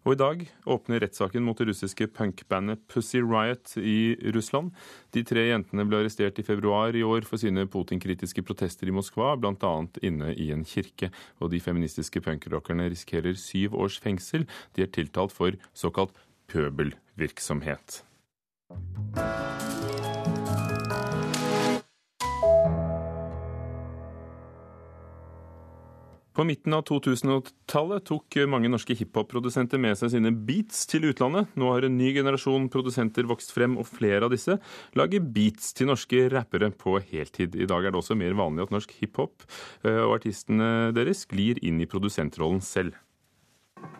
Og 0.08 0.14
i 0.14 0.20
dag 0.22 0.42
åpner 0.72 1.02
rettssaken 1.04 1.44
mot 1.44 1.58
det 1.60 1.66
russiske 1.68 2.06
punkbandet 2.16 2.80
Pussy 2.88 3.20
Riot 3.20 3.74
i 3.76 4.16
Russland. 4.32 4.70
De 5.12 5.20
tre 5.20 5.42
jentene 5.50 5.84
ble 5.84 5.98
arrestert 6.00 6.40
i 6.40 6.44
februar 6.46 6.96
i 6.96 7.02
år 7.04 7.28
for 7.28 7.36
sine 7.36 7.66
Putin-kritiske 7.68 8.40
protester 8.40 8.88
i 8.88 8.94
Moskva, 8.96 9.34
bl.a. 9.36 9.74
inne 10.00 10.32
i 10.32 10.48
en 10.54 10.64
kirke. 10.64 11.10
Og 11.44 11.52
de 11.52 11.60
feministiske 11.60 12.24
punkrockerne 12.24 12.88
risikerer 12.88 13.36
syv 13.36 13.76
års 13.76 14.00
fengsel. 14.00 14.48
De 14.72 14.86
er 14.86 14.94
tiltalt 14.96 15.36
for 15.36 15.60
såkalt 15.76 16.16
pøbelvirksomhet. 16.48 18.00
På 26.38 26.44
midten 26.46 26.70
av 26.76 26.84
2000-tallet 26.86 28.04
tok 28.06 28.36
mange 28.46 28.68
norske 28.70 28.94
hiphop-produsenter 28.94 29.80
med 29.82 29.98
seg 29.98 30.12
sine 30.12 30.30
beats 30.30 30.84
til 30.86 31.08
utlandet. 31.08 31.48
Nå 31.58 31.72
har 31.72 31.82
en 31.82 31.96
ny 31.98 32.12
generasjon 32.14 32.68
produsenter 32.70 33.26
vokst 33.26 33.50
frem, 33.50 33.74
og 33.74 33.88
flere 33.90 34.28
av 34.28 34.30
disse 34.30 34.54
lager 34.94 35.24
beats 35.34 35.74
til 35.74 35.90
norske 35.90 36.28
rappere 36.30 36.70
på 36.70 36.94
heltid. 37.08 37.58
I 37.58 37.66
dag 37.66 37.88
er 37.88 37.90
det 37.90 37.98
også 37.98 38.14
mer 38.20 38.38
vanlig 38.38 38.68
at 38.68 38.76
norsk 38.76 38.94
hiphop 39.00 39.48
eh, 39.82 39.98
og 39.98 40.20
artistene 40.20 40.92
deres 40.94 41.24
glir 41.26 41.58
inn 41.58 41.82
i 41.82 41.90
produsentrollen 41.90 42.62
selv. 42.62 42.94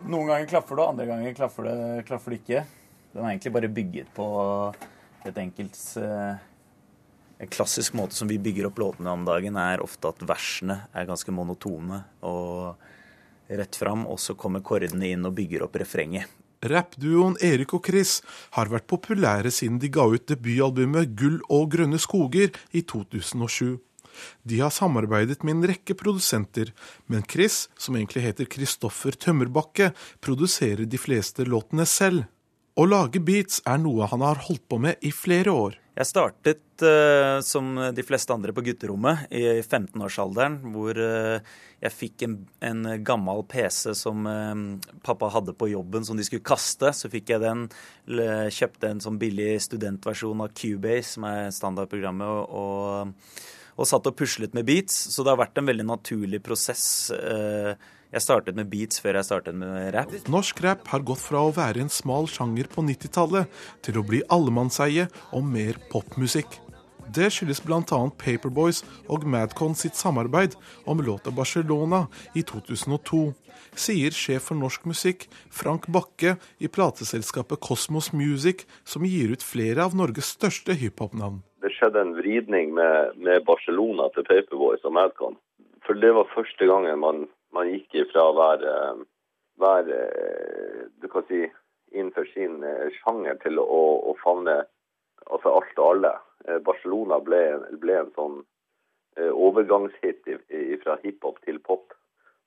Noen 0.07 0.31
ganger 0.31 0.47
klaffer 0.47 0.79
det, 0.79 0.89
andre 0.93 1.11
ganger 1.11 1.35
klaffer 1.41 1.67
det, 1.67 1.77
klaffer 2.07 2.37
det 2.37 2.39
ikke. 2.39 2.63
Den 3.17 3.25
er 3.25 3.33
egentlig 3.33 3.55
bare 3.57 3.75
bygget 3.81 4.15
på 4.15 4.29
et 5.27 5.43
enkelt 5.43 5.83
eh, 5.99 6.39
en 7.39 7.47
klassisk 7.47 7.95
måte 7.95 8.15
som 8.15 8.27
vi 8.27 8.39
bygger 8.39 8.67
opp 8.67 8.79
låtene 8.81 9.11
om 9.15 9.23
dagen, 9.27 9.55
er 9.55 9.83
ofte 9.83 10.11
at 10.11 10.23
versene 10.27 10.81
er 10.91 11.07
ganske 11.07 11.31
monotone 11.31 12.01
og 12.27 12.75
rett 13.49 13.79
fram, 13.79 14.05
og 14.05 14.19
så 14.21 14.35
kommer 14.37 14.63
kordene 14.65 15.13
inn 15.13 15.25
og 15.25 15.37
bygger 15.37 15.63
opp 15.65 15.79
refrenget. 15.79 16.27
Rappduoen 16.59 17.37
Erik 17.39 17.71
og 17.77 17.87
Chris 17.87 18.17
har 18.57 18.67
vært 18.67 18.89
populære 18.91 19.51
siden 19.55 19.77
de 19.79 19.87
ga 19.95 20.03
ut 20.11 20.25
debutalbumet 20.27 21.13
Gull 21.15 21.37
og 21.47 21.69
grønne 21.71 21.99
skoger 22.01 22.51
i 22.75 22.83
2007. 22.83 23.79
De 24.43 24.59
har 24.59 24.73
samarbeidet 24.75 25.45
med 25.47 25.55
en 25.55 25.69
rekke 25.71 25.95
produsenter, 25.95 26.73
men 27.07 27.23
Chris, 27.23 27.69
som 27.79 27.95
egentlig 27.95 28.25
heter 28.25 28.49
Kristoffer 28.51 29.15
Tømmerbakke, 29.15 29.93
produserer 30.19 30.83
de 30.83 30.99
fleste 30.99 31.47
låtene 31.47 31.87
selv. 31.87 32.27
Å 32.79 32.85
lage 32.87 33.19
beats 33.19 33.59
er 33.67 33.79
noe 33.81 34.07
han 34.07 34.21
har 34.23 34.39
holdt 34.45 34.63
på 34.71 34.77
med 34.79 35.01
i 35.03 35.09
flere 35.11 35.51
år. 35.51 35.73
Jeg 35.99 36.07
startet 36.07 36.83
uh, 36.85 37.41
som 37.43 37.73
de 37.91 38.05
fleste 38.07 38.31
andre 38.31 38.53
på 38.55 38.63
gutterommet 38.63 39.25
i 39.35 39.41
15-årsalderen, 39.57 40.55
hvor 40.71 40.95
uh, 40.95 41.41
jeg 41.83 41.91
fikk 41.91 42.23
en, 42.23 42.37
en, 42.63 42.87
gammel 43.03 43.43
PC 43.51 43.91
som 43.99 44.23
uh, 44.23 44.55
pappa 45.03 45.27
hadde 45.33 45.57
på 45.59 45.67
jobben 45.73 46.07
som 46.07 46.15
de 46.15 46.23
skulle 46.23 46.45
kaste. 46.45 46.93
Så 46.95 47.11
fikk 47.11 47.33
jeg 47.33 47.43
den, 47.43 47.67
kjøpte 48.07 48.93
en 48.93 49.03
sånn 49.03 49.19
billig 49.19 49.57
studentversjon 49.67 50.47
av 50.47 50.55
Cubase, 50.55 51.17
som 51.17 51.27
er 51.27 51.51
standardprogrammet, 51.51 52.55
og, 52.63 53.35
og 53.75 53.91
satt 53.91 54.07
og 54.07 54.15
puslet 54.23 54.55
med 54.55 54.71
beats. 54.71 55.09
Så 55.11 55.27
det 55.27 55.35
har 55.35 55.43
vært 55.43 55.59
en 55.59 55.67
veldig 55.67 55.89
naturlig 55.97 56.39
prosess. 56.47 56.85
Uh, 57.11 57.75
jeg 58.09 58.25
startet 58.25 58.57
med 58.57 58.69
beats 58.71 59.01
før 59.03 59.19
jeg 59.19 59.27
startet 59.27 59.57
med 59.57 59.91
rap. 59.93 60.13
Norsk 60.31 60.63
rap 60.65 60.87
har 60.93 61.05
gått 61.05 61.21
fra 61.21 61.43
å 61.45 61.53
være 61.53 61.83
en 61.83 61.93
smal 61.93 62.29
sjanger 62.31 62.69
på 62.71 62.81
90-tallet 62.87 63.61
til 63.85 63.99
å 63.99 64.05
bli 64.05 64.23
allemannseie 64.33 65.05
og 65.35 65.45
mer 65.45 65.77
popmusikk. 65.91 66.57
Det 67.09 67.31
skyldes 67.33 67.63
bl.a. 67.65 67.81
Paperboys 68.21 68.83
og 69.09 69.25
Madcon 69.25 69.73
sitt 69.77 69.97
samarbeid 69.97 70.53
om 70.85 71.01
låta 71.01 71.31
'Barcelona' 71.33 72.05
i 72.37 72.43
2002, 72.45 73.33
sier 73.73 74.13
sjef 74.13 74.49
for 74.49 74.57
norsk 74.57 74.85
musikk 74.85 75.25
Frank 75.49 75.87
Bakke 75.89 76.37
i 76.61 76.67
plateselskapet 76.67 77.61
Cosmos 77.65 78.11
Music, 78.13 78.65
som 78.85 79.05
gir 79.05 79.33
ut 79.33 79.45
flere 79.45 79.85
av 79.85 79.97
Norges 79.97 80.29
største 80.37 80.77
hiphop-navn. 80.77 81.41
Det 81.61 81.73
skjedde 81.77 82.01
en 82.01 82.13
vridning 82.17 82.73
med, 82.77 83.17
med 83.17 83.45
Barcelona 83.45 84.09
til 84.13 84.25
Paperboys 84.29 84.85
og 84.85 84.93
Madcon. 84.93 85.37
For 85.85 85.97
det 85.97 86.13
var 86.13 86.29
første 86.35 86.65
gangen 86.69 87.01
man 87.01 87.25
man 87.55 87.69
gikk 87.71 87.95
fra 88.11 88.27
å 88.29 88.35
være, 88.37 88.73
være 89.61 89.99
du 91.01 91.07
kan 91.11 91.25
si, 91.29 91.45
innenfor 91.91 92.25
sin 92.33 92.63
eh, 92.63 92.89
sjanger 93.01 93.39
til 93.43 93.59
å, 93.61 93.81
å 94.11 94.15
favne 94.23 94.61
altså 95.29 95.55
alt 95.57 95.81
og 95.81 95.87
alle. 95.93 96.13
Eh, 96.45 96.59
Barcelona 96.65 97.19
ble, 97.23 97.41
ble 97.81 97.97
en 98.03 98.13
sånn 98.17 98.37
eh, 99.17 99.31
overgangshit 99.31 100.29
fra 100.83 100.99
hiphop 101.03 101.41
til 101.47 101.59
pop 101.65 101.95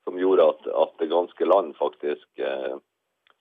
som 0.07 0.19
gjorde 0.19 0.49
at, 0.51 0.65
at, 0.67 0.97
det 0.99 1.13
ganske 1.13 1.47
land 1.47 1.77
faktisk 1.79 2.27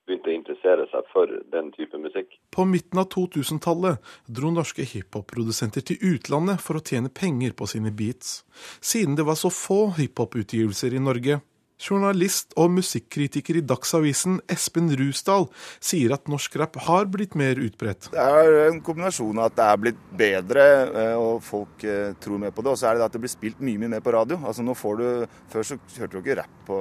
begynte 0.06 0.30
å 0.30 0.34
interessere 0.36 0.86
seg 0.92 1.08
for 1.10 1.32
den 1.54 1.72
type 1.74 1.98
musikk. 1.98 2.36
På 2.54 2.68
midten 2.70 3.02
av 3.02 3.08
2000-tallet 3.14 4.12
dro 4.30 4.52
norske 4.54 4.86
hiphop-produsenter 4.86 5.86
til 5.88 6.02
utlandet 6.12 6.62
for 6.62 6.78
å 6.78 6.84
tjene 6.86 7.10
penger 7.10 7.56
på 7.58 7.66
sine 7.70 7.94
beats. 7.98 8.44
Siden 8.78 9.18
det 9.18 9.26
var 9.26 9.40
så 9.42 9.50
få 9.54 9.96
hiphop-utgivelser 9.98 10.94
i 10.98 11.02
Norge, 11.02 11.40
Journalist 11.82 12.54
og 12.60 12.72
musikkritiker 12.76 13.58
i 13.58 13.64
Dagsavisen 13.66 14.40
Espen 14.52 14.92
Rusdal 15.00 15.48
sier 15.82 16.14
at 16.16 16.30
norsk 16.32 16.56
rap 16.62 16.78
har 16.86 17.10
blitt 17.12 17.36
mer 17.40 17.60
utbredt. 17.62 18.12
Det 18.14 18.22
er 18.22 18.68
en 18.68 18.82
kombinasjon 18.86 19.42
av 19.42 19.50
at 19.50 19.58
det 19.58 19.68
er 19.68 19.82
blitt 19.86 20.06
bedre 20.22 20.68
eh, 20.88 21.18
og 21.18 21.42
folk 21.46 21.86
eh, 21.88 22.14
tror 22.22 22.42
mer 22.42 22.54
på 22.56 22.66
det, 22.66 22.76
og 22.76 22.80
så 22.80 22.92
er 22.92 23.00
det 23.00 23.08
at 23.08 23.18
det 23.18 23.24
blir 23.24 23.34
spilt 23.34 23.62
mye 23.66 23.82
mye 23.82 23.96
mer 23.96 24.06
på 24.06 24.14
radio. 24.16 24.40
Altså 24.46 24.66
nå 24.66 24.78
får 24.78 25.02
du, 25.02 25.08
Før 25.52 25.68
så 25.68 25.78
hørte 25.98 26.14
du 26.14 26.22
ikke 26.22 26.40
rap 26.42 26.58
på, 26.68 26.80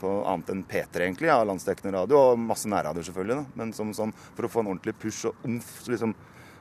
på 0.00 0.12
annet 0.30 0.54
enn 0.54 0.64
P3 0.68 1.04
egentlig, 1.04 1.30
ja, 1.30 1.40
landsdekkende 1.46 1.94
radio, 1.96 2.20
og 2.30 2.40
masse 2.40 2.70
nærradio 2.70 3.04
selvfølgelig. 3.04 3.42
Da. 3.42 3.58
Men 3.60 3.74
som, 3.76 3.92
sånn 3.96 4.14
for 4.34 4.46
å 4.46 4.52
få 4.52 4.64
en 4.64 4.72
ordentlig 4.72 4.96
push 5.02 5.28
og 5.30 5.44
umf, 5.48 5.76
liksom 5.90 6.16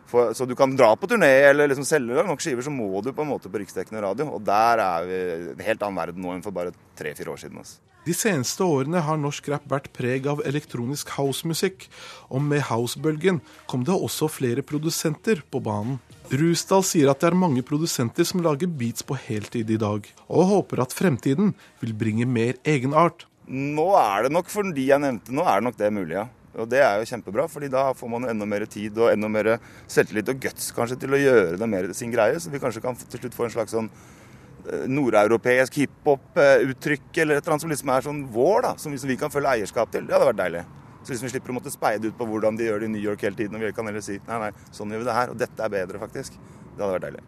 for, 0.09 0.33
så 0.37 0.47
du 0.49 0.55
kan 0.57 0.75
dra 0.77 0.91
på 0.99 1.09
turné 1.09 1.31
eller 1.49 1.71
liksom 1.71 1.87
selge 1.87 2.25
nok 2.27 2.43
skiver, 2.43 2.65
så 2.65 2.73
må 2.73 3.01
du 3.01 3.11
på 3.13 3.23
en 3.25 3.31
måte 3.31 3.51
på 3.51 3.61
riksdekkende 3.61 4.03
radio. 4.03 4.29
Og 4.35 4.43
der 4.45 4.83
er 4.83 5.09
vi 5.09 5.23
en 5.53 5.65
helt 5.69 5.81
annen 5.81 6.03
verden 6.03 6.23
nå 6.23 6.35
enn 6.35 6.45
for 6.45 6.55
bare 6.55 6.75
tre-fire 6.99 7.33
år 7.33 7.43
siden. 7.45 7.63
Altså. 7.63 7.81
De 8.03 8.11
seneste 8.11 8.65
årene 8.67 8.99
har 8.99 9.15
norsk 9.15 9.45
rap 9.47 9.67
vært 9.71 9.85
preg 9.95 10.25
av 10.27 10.41
elektronisk 10.43 11.13
housemusikk, 11.15 11.85
og 12.27 12.43
med 12.43 12.65
housebølgen 12.67 13.39
kom 13.71 13.85
det 13.87 13.95
også 13.95 14.27
flere 14.27 14.65
produsenter 14.65 15.39
på 15.47 15.61
banen. 15.63 16.01
Rusdal 16.33 16.83
sier 16.83 17.11
at 17.11 17.23
det 17.23 17.29
er 17.29 17.39
mange 17.39 17.63
produsenter 17.63 18.27
som 18.27 18.43
lager 18.43 18.67
beats 18.67 19.07
på 19.07 19.15
heltid 19.15 19.71
i 19.71 19.79
dag, 19.79 20.09
og 20.27 20.49
håper 20.51 20.83
at 20.83 20.95
fremtiden 20.95 21.53
vil 21.79 21.95
bringe 21.95 22.27
mer 22.27 22.59
egenart. 22.67 23.23
Nå 23.47 23.87
er 23.99 24.27
det 24.27 24.35
nok 24.35 24.51
for 24.51 24.67
de 24.75 24.87
jeg 24.89 25.03
nevnte, 25.03 25.31
nå 25.35 25.47
er 25.47 25.61
det 25.61 25.67
nok 25.69 25.79
det 25.79 25.93
mulig, 25.95 26.17
ja. 26.19 26.27
Og 26.53 26.69
det 26.69 26.83
er 26.85 26.99
jo 27.01 27.07
kjempebra, 27.09 27.47
fordi 27.49 27.69
da 27.73 27.87
får 27.97 28.11
man 28.13 28.27
enda 28.29 28.45
mer 28.49 28.65
tid 28.69 28.97
og 29.01 29.09
enda 29.09 29.29
mer 29.31 29.55
selvtillit 29.89 30.29
og 30.29 30.43
guts 30.43 30.69
kanskje 30.75 30.99
til 31.01 31.15
å 31.15 31.21
gjøre 31.21 31.57
det 31.57 31.69
mer 31.69 31.89
sin 31.97 32.13
greie. 32.13 32.37
Så 32.39 32.53
vi 32.53 32.61
kanskje 32.61 32.83
kan 32.83 32.97
til 32.99 33.23
slutt 33.23 33.37
få 33.37 33.47
en 33.47 33.55
slags 33.55 33.73
sånn 33.73 33.89
eh, 33.89 34.85
nordeuropeisk 34.91 35.81
hiphop-uttrykk 35.81 37.09
eller 37.23 37.39
et 37.39 37.43
eller 37.43 37.55
annet 37.55 37.65
som 37.65 37.73
liksom 37.73 37.93
er 37.95 38.07
sånn 38.07 38.23
vår, 38.35 38.67
da, 38.67 38.73
som 38.77 38.93
vi 38.93 39.19
kan 39.19 39.33
følge 39.33 39.57
eierskap 39.57 39.93
til. 39.93 40.05
Det 40.05 40.17
hadde 40.17 40.29
vært 40.29 40.41
deilig. 40.43 40.65
Så 41.03 41.11
liksom 41.11 41.27
vi 41.27 41.33
slipper 41.33 41.51
å 41.51 41.57
måtte 41.57 41.73
speide 41.73 42.07
ut 42.07 42.17
på 42.19 42.27
hvordan 42.29 42.57
de 42.59 42.69
gjør 42.69 42.83
det 42.83 42.87
i 42.87 42.93
New 42.93 43.03
York 43.03 43.25
hele 43.25 43.35
tiden. 43.39 43.57
Og 43.57 43.65
vi 43.65 43.73
kan 43.75 43.89
heller 43.89 44.05
si 44.05 44.21
nei, 44.29 44.39
nei, 44.45 44.51
sånn 44.71 44.93
gjør 44.93 45.03
vi 45.03 45.09
det 45.09 45.17
her. 45.17 45.33
Og 45.33 45.41
dette 45.41 45.65
er 45.65 45.73
bedre, 45.73 45.99
faktisk. 46.05 46.37
Det 46.37 46.79
hadde 46.79 46.93
vært 46.95 47.07
deilig. 47.09 47.25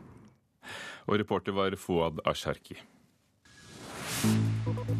Og 1.05 1.19
reporter 1.21 1.57
var 1.57 1.75
Fouad 1.81 2.21
Asharki. 2.29 2.79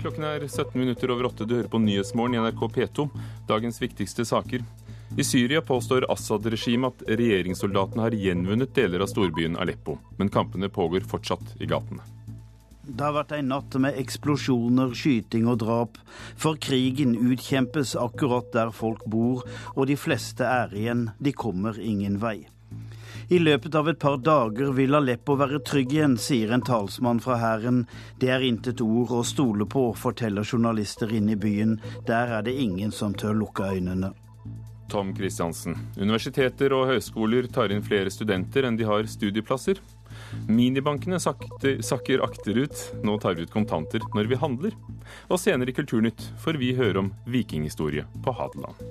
Klokken 0.05 0.23
er 0.23 0.43
17 0.47 0.77
minutter 0.77 1.09
over 1.09 1.25
åtte. 1.25 1.47
Du 1.49 1.55
hører 1.55 1.67
på 1.67 1.79
Nyhetsmorgen 1.81 2.35
i 2.35 2.41
NRK 2.43 2.59
P2. 2.75 3.07
Dagens 3.49 3.81
viktigste 3.81 4.21
saker. 4.25 4.61
I 5.17 5.23
Syria 5.25 5.63
påstår 5.65 6.05
Assad-regimet 6.13 7.01
at 7.01 7.17
regjeringssoldatene 7.17 8.05
har 8.05 8.13
gjenvunnet 8.13 8.75
deler 8.77 9.01
av 9.01 9.09
storbyen 9.09 9.57
Aleppo, 9.57 9.97
men 10.19 10.29
kampene 10.29 10.69
pågår 10.69 11.09
fortsatt 11.09 11.55
i 11.57 11.65
gatene. 11.65 12.05
Det 12.85 13.01
har 13.01 13.17
vært 13.17 13.33
en 13.33 13.49
natt 13.49 13.79
med 13.81 13.97
eksplosjoner, 13.97 14.93
skyting 14.93 15.49
og 15.49 15.63
drap, 15.65 15.97
for 16.37 16.61
krigen 16.61 17.17
utkjempes 17.17 17.97
akkurat 17.97 18.53
der 18.53 18.69
folk 18.77 19.01
bor, 19.09 19.41
og 19.73 19.87
de 19.89 19.97
fleste 19.97 20.45
er 20.45 20.77
igjen, 20.77 21.07
de 21.17 21.33
kommer 21.33 21.81
ingen 21.81 22.21
vei. 22.21 22.43
I 23.29 23.39
løpet 23.39 23.75
av 23.75 23.89
et 23.89 23.99
par 23.99 24.17
dager 24.21 24.69
vil 24.77 24.95
Aleppo 24.95 25.33
være 25.39 25.63
trygg 25.65 25.95
igjen, 25.95 26.17
sier 26.21 26.51
en 26.53 26.61
talsmann 26.65 27.21
fra 27.23 27.39
hæren. 27.41 27.85
Det 28.21 28.29
er 28.29 28.45
intet 28.45 28.83
ord 28.85 29.13
å 29.17 29.23
stole 29.25 29.65
på, 29.65 29.87
forteller 29.97 30.45
journalister 30.45 31.09
inne 31.09 31.33
i 31.33 31.39
byen. 31.39 31.79
Der 32.05 32.35
er 32.37 32.45
det 32.45 32.53
ingen 32.53 32.93
som 32.93 33.15
tør 33.17 33.33
lukke 33.39 33.71
øynene. 33.73 34.13
Tom 34.91 35.15
Christiansen. 35.17 35.73
Universiteter 35.97 36.73
og 36.77 36.91
høyskoler 36.91 37.49
tar 37.49 37.73
inn 37.73 37.81
flere 37.85 38.13
studenter 38.13 38.67
enn 38.67 38.77
de 38.77 38.85
har 38.85 39.09
studieplasser. 39.09 39.81
Minibankene 40.45 41.17
sakker, 41.19 41.81
sakker 41.81 42.21
akterut. 42.25 42.77
Nå 43.01 43.17
tar 43.23 43.33
vi 43.33 43.47
ut 43.47 43.53
kontanter 43.53 44.05
når 44.13 44.29
vi 44.29 44.39
handler. 44.39 44.77
Og 45.31 45.41
senere 45.41 45.73
i 45.73 45.77
Kulturnytt 45.77 46.29
får 46.45 46.61
vi 46.61 46.75
høre 46.77 47.01
om 47.01 47.11
vikinghistorie 47.25 48.05
på 48.21 48.37
Hadeland. 48.37 48.85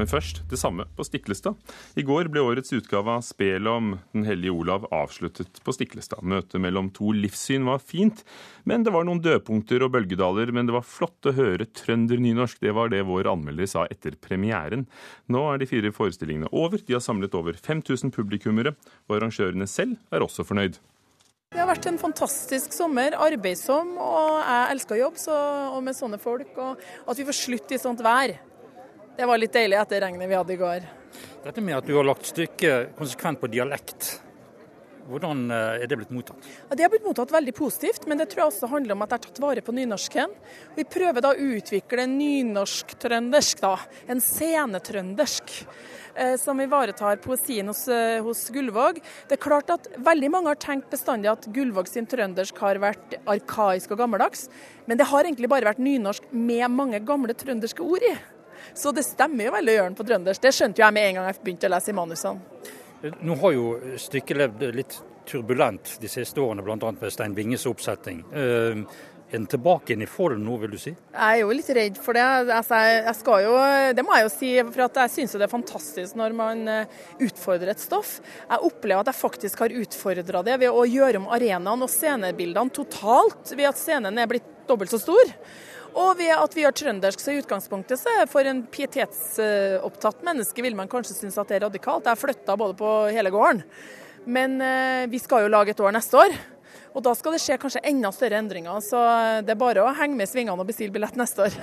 Men 0.00 0.08
først 0.08 0.38
det 0.48 0.56
samme 0.56 0.86
på 0.96 1.04
Stiklestad. 1.04 1.58
I 2.00 2.04
går 2.08 2.30
ble 2.32 2.40
årets 2.40 2.72
utgave 2.72 3.18
av 3.18 3.24
spelet 3.26 3.68
om 3.68 3.90
Den 4.14 4.24
hellige 4.24 4.54
Olav 4.56 4.86
avsluttet 4.96 5.60
på 5.60 5.74
Stiklestad. 5.76 6.24
Møtet 6.24 6.56
mellom 6.64 6.88
to 6.96 7.12
livssyn 7.12 7.66
var 7.68 7.82
fint, 7.84 8.22
men 8.64 8.86
det 8.86 8.94
var 8.94 9.04
noen 9.04 9.20
dødpunkter 9.20 9.84
og 9.84 9.92
bølgedaler. 9.92 10.54
Men 10.56 10.70
det 10.70 10.76
var 10.78 10.88
flott 10.88 11.28
å 11.28 11.36
høre 11.36 11.68
trønder-nynorsk. 11.68 12.62
Det 12.64 12.72
var 12.72 12.88
det 12.88 13.02
vår 13.10 13.28
anmelder 13.28 13.68
sa 13.68 13.84
etter 13.92 14.16
premieren. 14.16 14.86
Nå 15.28 15.44
er 15.50 15.60
de 15.60 15.68
fire 15.68 15.92
forestillingene 15.92 16.48
over. 16.48 16.80
De 16.80 16.96
har 16.96 17.04
samlet 17.04 17.36
over 17.36 17.60
5000 17.60 18.16
publikummere, 18.16 18.72
og 19.04 19.18
arrangørene 19.18 19.68
selv 19.68 20.00
er 20.08 20.24
også 20.24 20.48
fornøyd. 20.48 20.80
Det 21.50 21.58
har 21.58 21.66
vært 21.66 21.90
en 21.90 22.00
fantastisk 22.00 22.72
sommer, 22.72 23.16
arbeidsom, 23.18 23.96
og 24.00 24.36
jeg 24.38 24.76
elsker 24.76 25.00
jobb 25.02 25.16
så, 25.18 25.40
og 25.74 25.82
med 25.84 25.98
sånne 25.98 26.20
folk. 26.22 26.54
Og 26.56 27.10
at 27.10 27.18
vi 27.18 27.26
får 27.26 27.44
slutt 27.44 27.74
i 27.74 27.80
sånt 27.82 28.00
vær. 28.06 28.38
Det 29.20 29.26
var 29.28 29.36
litt 29.36 29.52
deilig 29.52 29.76
etter 29.76 30.00
regnet 30.00 30.30
vi 30.30 30.36
hadde 30.38 30.54
i 30.54 30.56
går. 30.56 30.84
Dette 31.44 31.60
med 31.60 31.76
at 31.76 31.84
du 31.84 31.92
har 31.92 32.06
lagt 32.08 32.24
stykket 32.30 32.94
konsekvent 32.96 33.42
på 33.42 33.50
dialekt, 33.52 34.14
Hvordan 35.10 35.48
er 35.50 35.88
det 35.90 35.96
blitt 35.98 36.12
mottatt? 36.14 36.44
Ja, 36.68 36.76
det 36.78 36.84
har 36.84 36.90
blitt 36.92 37.06
mottatt 37.08 37.32
veldig 37.34 37.54
positivt, 37.56 38.04
men 38.06 38.20
det 38.20 38.28
tror 38.30 38.44
jeg 38.44 38.52
også 38.52 38.68
handler 38.70 38.94
om 38.94 39.02
at 39.02 39.10
jeg 39.10 39.18
har 39.18 39.24
tatt 39.24 39.40
vare 39.42 39.64
på 39.66 39.74
nynorsken. 39.74 40.36
Vi 40.76 40.84
prøver 40.86 41.24
da 41.24 41.32
å 41.34 41.48
utvikle 41.56 42.04
nynorsk-trøndersk, 42.12 43.64
da. 43.64 43.72
En 44.12 44.22
scenetrøndersk. 44.22 45.56
Eh, 46.14 46.36
som 46.36 46.60
ivaretar 46.62 47.18
poesien 47.24 47.66
hos, 47.66 47.88
eh, 47.88 48.22
hos, 48.22 48.48
Gullvåg. 48.50 49.02
Det 49.28 49.38
er 49.38 49.42
klart 49.48 49.70
at 49.70 49.88
Veldig 49.98 50.30
mange 50.30 50.46
har 50.46 50.56
tenkt 50.62 50.90
bestandig 50.90 51.30
at 51.30 51.46
Gullvåg 51.52 51.88
sin 51.88 52.06
trøndersk 52.06 52.56
har 52.58 52.76
vært 52.76 53.18
arkaisk 53.26 53.90
og 53.90 53.98
gammeldags, 53.98 54.48
men 54.86 54.98
det 54.98 55.06
har 55.06 55.24
egentlig 55.24 55.48
bare 55.48 55.64
vært 55.64 55.82
nynorsk 55.82 56.22
med 56.32 56.70
mange 56.70 57.00
gamle 57.04 57.34
trønderske 57.34 57.80
ord 57.80 58.02
i. 58.02 58.14
Så 58.74 58.94
det 58.96 59.06
stemmer 59.06 59.48
jo 59.48 59.54
veldig 59.56 59.72
å 59.72 59.76
gjøre 59.78 59.90
den 59.90 59.98
på 59.98 60.08
trøndersk. 60.08 60.42
Det 60.42 60.54
skjønte 60.56 60.82
jo 60.82 60.86
jeg 60.86 60.96
med 60.96 61.08
en 61.08 61.20
gang 61.20 61.30
jeg 61.30 61.40
begynte 61.44 61.70
å 61.70 61.74
lese 61.74 61.92
i 61.92 61.96
manusene. 61.96 62.74
Nå 63.24 63.36
har 63.40 63.54
jo 63.56 63.68
stykket 63.96 64.36
levd 64.36 64.66
litt 64.76 64.98
turbulent 65.30 65.94
de 66.02 66.08
siste 66.10 66.42
årene, 66.42 66.64
bl.a. 66.64 66.76
med 66.76 67.12
Stein 67.14 67.36
Winges 67.36 67.64
oppsetting. 67.70 68.20
Uh, 68.34 68.84
er 69.30 69.38
den 69.38 69.46
tilbake 69.46 69.94
inn 69.94 70.02
i 70.02 70.08
folden 70.10 70.42
nå, 70.42 70.56
vil 70.58 70.72
du 70.74 70.78
si? 70.80 70.90
Jeg 70.90 71.22
er 71.22 71.44
jo 71.44 71.52
litt 71.54 71.68
redd 71.76 71.98
for 72.02 72.18
det. 72.18 72.24
Altså, 72.50 72.80
jeg 72.96 73.14
skal 73.14 73.44
jo, 73.44 73.52
det 73.94 74.02
må 74.02 74.16
jeg 74.16 74.26
jo 74.26 74.32
si, 74.34 74.50
for 74.66 74.82
jeg 74.82 75.12
syns 75.14 75.36
det 75.38 75.46
er 75.46 75.52
fantastisk 75.52 76.18
når 76.18 76.34
man 76.34 76.64
eh, 76.72 76.96
utfordrer 77.28 77.70
et 77.70 77.82
stoff. 77.82 78.16
Jeg 78.48 78.66
opplever 78.66 79.04
at 79.04 79.12
jeg 79.12 79.20
faktisk 79.20 79.62
har 79.62 79.76
utfordra 79.84 80.42
det 80.48 80.58
ved 80.64 80.74
å 80.74 80.82
gjøre 80.82 81.22
om 81.22 81.30
arenaen 81.30 81.86
og 81.86 81.92
scenebildene 81.94 82.74
totalt, 82.74 83.54
ved 83.54 83.70
at 83.70 83.78
scenen 83.78 84.18
er 84.18 84.30
blitt 84.30 84.50
dobbelt 84.66 84.90
så 84.90 84.98
stor. 84.98 85.30
Og 85.94 86.18
ved 86.18 86.32
at 86.36 86.54
vi 86.54 86.64
har 86.66 86.74
trøndersk, 86.76 87.22
så 87.22 87.34
i 87.34 87.40
utgangspunktet 87.40 88.00
så 88.00 88.12
for 88.30 88.46
en 88.46 88.62
pietetsopptatt 88.70 90.22
menneske 90.26 90.62
vil 90.62 90.78
man 90.78 90.90
kanskje 90.90 91.16
synes 91.16 91.38
at 91.40 91.50
det 91.50 91.58
er 91.58 91.66
radikalt. 91.66 92.06
Jeg 92.06 92.20
flytta 92.20 92.56
både 92.60 92.76
på 92.78 92.94
hele 93.10 93.32
gården. 93.34 93.64
Men 94.30 94.60
eh, 94.62 95.06
vi 95.10 95.18
skal 95.18 95.46
jo 95.46 95.52
lage 95.52 95.74
et 95.74 95.80
år 95.80 95.94
neste 95.96 96.18
år. 96.20 96.34
Og 96.94 97.04
da 97.06 97.14
skal 97.14 97.34
det 97.34 97.42
skje 97.42 97.58
kanskje 97.62 97.84
enda 97.86 98.10
større 98.14 98.40
endringer, 98.42 98.80
så 98.82 99.00
det 99.46 99.54
er 99.54 99.58
bare 99.58 99.84
å 99.84 99.94
henge 99.94 100.18
med 100.18 100.26
i 100.26 100.30
svingene 100.30 100.58
og 100.58 100.66
bestille 100.66 100.94
billett 100.94 101.18
neste 101.18 101.46
år. 101.46 101.58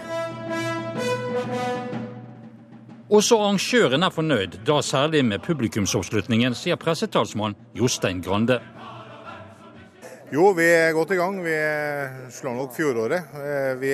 Også 3.07 3.37
arrangøren 3.39 4.03
er 4.03 4.11
fornøyd, 4.11 4.57
da 4.67 4.81
særlig 4.83 5.21
med 5.27 5.43
publikumsoppslutningen, 5.43 6.55
sier 6.55 6.79
pressetalsmann 6.79 7.55
Jostein 7.75 8.19
Grande. 8.23 8.59
Jo, 10.27 10.49
vi 10.51 10.65
er 10.67 10.89
godt 10.91 11.13
i 11.15 11.17
gang. 11.21 11.37
Vi 11.39 11.55
slår 12.35 12.57
nok 12.57 12.73
fjoråret. 12.75 13.29
Vi 13.79 13.91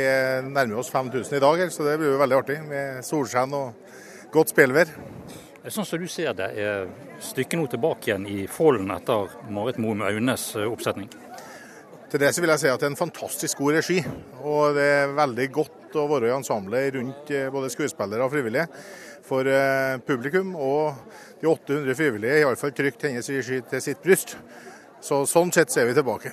nærmer 0.48 0.80
oss 0.82 0.90
5000 0.90 1.38
i 1.38 1.42
dag, 1.44 1.62
så 1.70 1.86
det 1.86 2.00
blir 2.02 2.10
jo 2.10 2.22
veldig 2.24 2.38
artig 2.40 2.56
med 2.66 3.06
solskjenn 3.06 3.54
og 3.54 4.32
godt 4.34 4.50
spillvær. 4.50 4.90
Sånn 5.70 5.86
som 5.86 6.02
du 6.02 6.08
ser 6.10 6.34
det, 6.34 6.48
er 6.58 6.90
stykket 7.22 7.62
nå 7.62 7.68
tilbake 7.70 8.10
igjen 8.10 8.26
i 8.26 8.48
folden 8.50 8.90
etter 8.96 9.30
Marit 9.54 9.78
Moum 9.78 10.02
Aunes 10.04 10.48
eh, 10.58 10.66
oppsetning? 10.66 11.08
Til 12.10 12.26
det 12.26 12.34
så 12.34 12.42
vil 12.42 12.56
jeg 12.56 12.64
si 12.66 12.72
at 12.74 12.82
det 12.82 12.90
er 12.90 12.96
en 12.96 13.00
fantastisk 13.00 13.62
god 13.62 13.78
regi. 13.78 14.02
Og 14.42 14.74
det 14.74 14.90
er 14.98 15.16
veldig 15.22 15.50
godt 15.54 16.02
å 16.02 16.10
være 16.10 16.34
i 16.34 16.36
ensemblet 16.40 16.98
rundt 16.98 17.30
eh, 17.30 17.48
både 17.54 17.70
skuespillere 17.78 18.26
og 18.26 18.34
frivillige. 18.34 18.66
For 19.30 19.46
eh, 19.46 20.02
publikum 20.10 20.58
og 20.58 20.98
de 21.40 21.54
800 21.54 22.02
frivillige 22.02 22.42
har 22.42 22.48
iallfall 22.50 22.74
trygt 22.74 23.06
hennes 23.06 23.36
regi 23.38 23.62
til 23.70 23.86
sitt 23.92 24.02
bryst. 24.02 24.40
Så 25.04 25.26
Sånn 25.28 25.52
sett 25.52 25.72
så 25.74 25.84
er 25.84 25.90
vi 25.90 25.98
tilbake. 25.98 26.32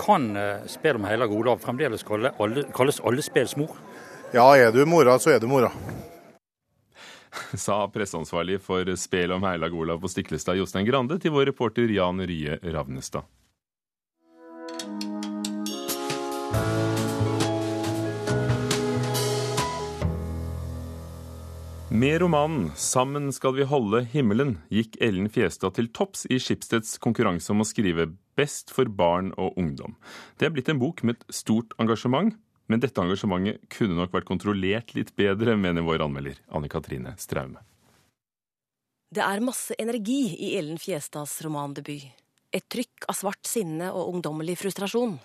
Kan 0.00 0.32
spill 0.66 0.98
om 0.98 1.04
Heilag 1.06 1.30
Olav 1.30 1.60
fremdeles 1.62 2.02
kalles 2.02 3.02
alle 3.06 3.22
spels 3.22 3.54
mor? 3.60 3.76
Ja, 4.34 4.48
er 4.56 4.72
du 4.74 4.82
mora, 4.88 5.18
så 5.22 5.30
er 5.36 5.38
du 5.38 5.46
mora. 5.46 5.70
sa 7.66 7.84
presseansvarlig 7.92 8.58
for 8.64 8.88
spel 8.96 9.32
om 9.36 9.44
Heilag 9.46 9.74
Olav 9.74 10.00
på 10.02 10.10
Stiklestad, 10.10 10.58
Jostein 10.58 10.86
Grande, 10.88 11.18
til 11.22 11.32
vår 11.34 11.52
reporter 11.52 11.90
Jan 11.92 12.20
Rye 12.26 12.58
Ravnestad. 12.62 13.28
Med 21.94 22.20
romanen 22.20 22.70
'Sammen 22.76 23.32
skal 23.32 23.52
vi 23.54 23.64
holde 23.68 23.98
himmelen' 24.14 24.54
gikk 24.72 24.94
Ellen 25.04 25.26
Fjestad 25.28 25.74
til 25.76 25.90
topps 25.92 26.22
i 26.24 26.38
Skipsteds 26.40 26.94
konkurranse 26.96 27.52
om 27.52 27.60
å 27.60 27.66
skrive 27.68 28.06
best 28.34 28.72
for 28.72 28.88
barn 28.88 29.28
og 29.36 29.58
ungdom. 29.60 29.98
Det 30.40 30.46
er 30.46 30.54
blitt 30.54 30.70
en 30.72 30.80
bok 30.80 31.02
med 31.04 31.18
et 31.20 31.34
stort 31.36 31.76
engasjement, 31.76 32.32
men 32.68 32.80
dette 32.80 32.96
engasjementet 32.96 33.68
kunne 33.68 33.98
nok 33.98 34.14
vært 34.16 34.24
kontrollert 34.24 34.94
litt 34.96 35.12
bedre, 35.20 35.52
mener 35.52 35.84
vår 35.84 36.00
anmelder 36.06 36.40
Anne 36.48 36.70
Katrine 36.72 37.12
Straume. 37.18 37.60
Det 39.12 39.20
er 39.20 39.44
masse 39.44 39.76
energi 39.78 40.32
i 40.32 40.56
Ellen 40.56 40.80
Fjestads 40.80 41.42
romandebut. 41.44 42.08
Et 42.56 42.64
trykk 42.72 43.04
av 43.06 43.20
svart 43.20 43.44
sinne 43.44 43.92
og 43.92 44.14
ungdommelig 44.14 44.56
frustrasjon. 44.64 45.18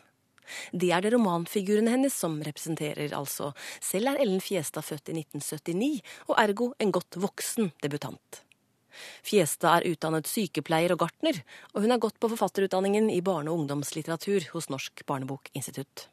Det 0.71 0.91
er 0.93 1.03
det 1.03 1.13
romanfigurene 1.13 1.93
hennes 1.93 2.15
som 2.15 2.39
representerer, 2.45 3.13
altså. 3.17 3.53
Selv 3.83 4.13
er 4.13 4.21
Ellen 4.23 4.43
Fjestad 4.43 4.85
født 4.87 5.11
i 5.11 5.17
1979, 5.19 6.03
og 6.27 6.35
ergo 6.41 6.71
en 6.79 6.93
godt 6.95 7.19
voksen 7.21 7.71
debutant. 7.83 8.43
Fjestad 9.25 9.81
er 9.81 9.93
utdannet 9.93 10.29
sykepleier 10.29 10.93
og 10.95 11.03
gartner, 11.03 11.41
og 11.73 11.83
hun 11.83 11.93
har 11.93 12.01
gått 12.01 12.19
på 12.19 12.29
forfatterutdanningen 12.33 13.09
i 13.13 13.21
barne- 13.21 13.51
og 13.51 13.61
ungdomslitteratur 13.61 14.49
hos 14.53 14.69
Norsk 14.73 15.05
barnebokinstitutt. 15.05 16.07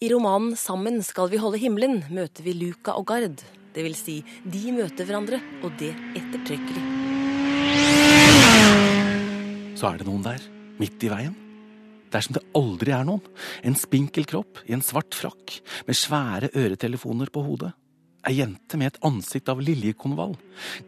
I 0.00 0.08
romanen 0.12 0.54
'Sammen 0.54 1.02
skal 1.02 1.28
vi 1.28 1.40
holde 1.42 1.58
himmelen' 1.58 2.08
møter 2.10 2.44
vi 2.44 2.52
Luca 2.52 2.92
og 2.94 3.06
Gard. 3.06 3.42
Det 3.74 3.82
vil 3.82 3.94
si, 3.94 4.24
de 4.44 4.72
møter 4.72 5.04
hverandre, 5.04 5.40
og 5.62 5.76
det 5.78 5.94
ettertrykkelig. 6.14 6.84
Så 9.74 9.92
er 9.92 9.98
det 9.98 10.06
noen 10.06 10.22
der, 10.22 10.40
midt 10.78 11.02
i 11.02 11.08
veien. 11.08 11.47
Det 12.08 12.18
er 12.18 12.24
som 12.24 12.36
det 12.38 12.44
aldri 12.56 12.94
er 12.96 13.04
noen. 13.08 13.24
En 13.66 13.76
spinkel 13.76 14.24
kropp 14.28 14.62
i 14.66 14.74
en 14.76 14.84
svart 14.84 15.16
frakk 15.16 15.58
med 15.88 15.98
svære 15.98 16.50
øretelefoner 16.56 17.32
på 17.32 17.44
hodet. 17.44 17.74
Ei 18.28 18.40
jente 18.40 18.76
med 18.80 18.90
et 18.90 19.02
ansikt 19.06 19.48
av 19.52 19.60
liljekonvall. 19.62 20.34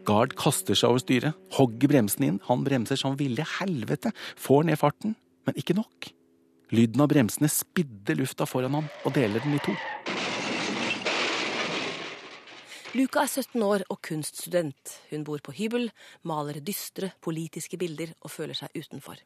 Gard 0.05 0.33
kaster 0.37 0.77
seg 0.77 0.91
over 0.91 1.01
styret, 1.01 1.37
hogger 1.55 1.93
bremsen 1.93 2.27
inn, 2.27 2.41
han 2.49 2.65
bremser 2.65 2.99
som 2.99 3.15
ville 3.17 3.45
helvete, 3.57 4.11
får 4.37 4.67
ned 4.67 4.81
farten, 4.81 5.15
men 5.47 5.57
ikke 5.57 5.77
nok. 5.77 6.11
Lyden 6.75 7.03
av 7.03 7.09
bremsene 7.11 7.49
spidder 7.51 8.19
lufta 8.19 8.47
foran 8.47 8.77
ham 8.77 8.89
og 9.05 9.15
deler 9.15 9.43
den 9.43 9.57
i 9.57 9.63
to. 9.63 9.75
Luca 12.91 13.23
er 13.23 13.31
17 13.31 13.61
år 13.63 13.85
og 13.87 14.01
kunststudent. 14.03 14.97
Hun 15.13 15.23
bor 15.27 15.39
på 15.43 15.53
hybel, 15.55 15.87
maler 16.27 16.59
dystre 16.59 17.13
politiske 17.23 17.79
bilder 17.79 18.11
og 18.19 18.33
føler 18.33 18.57
seg 18.57 18.75
utenfor. 18.75 19.21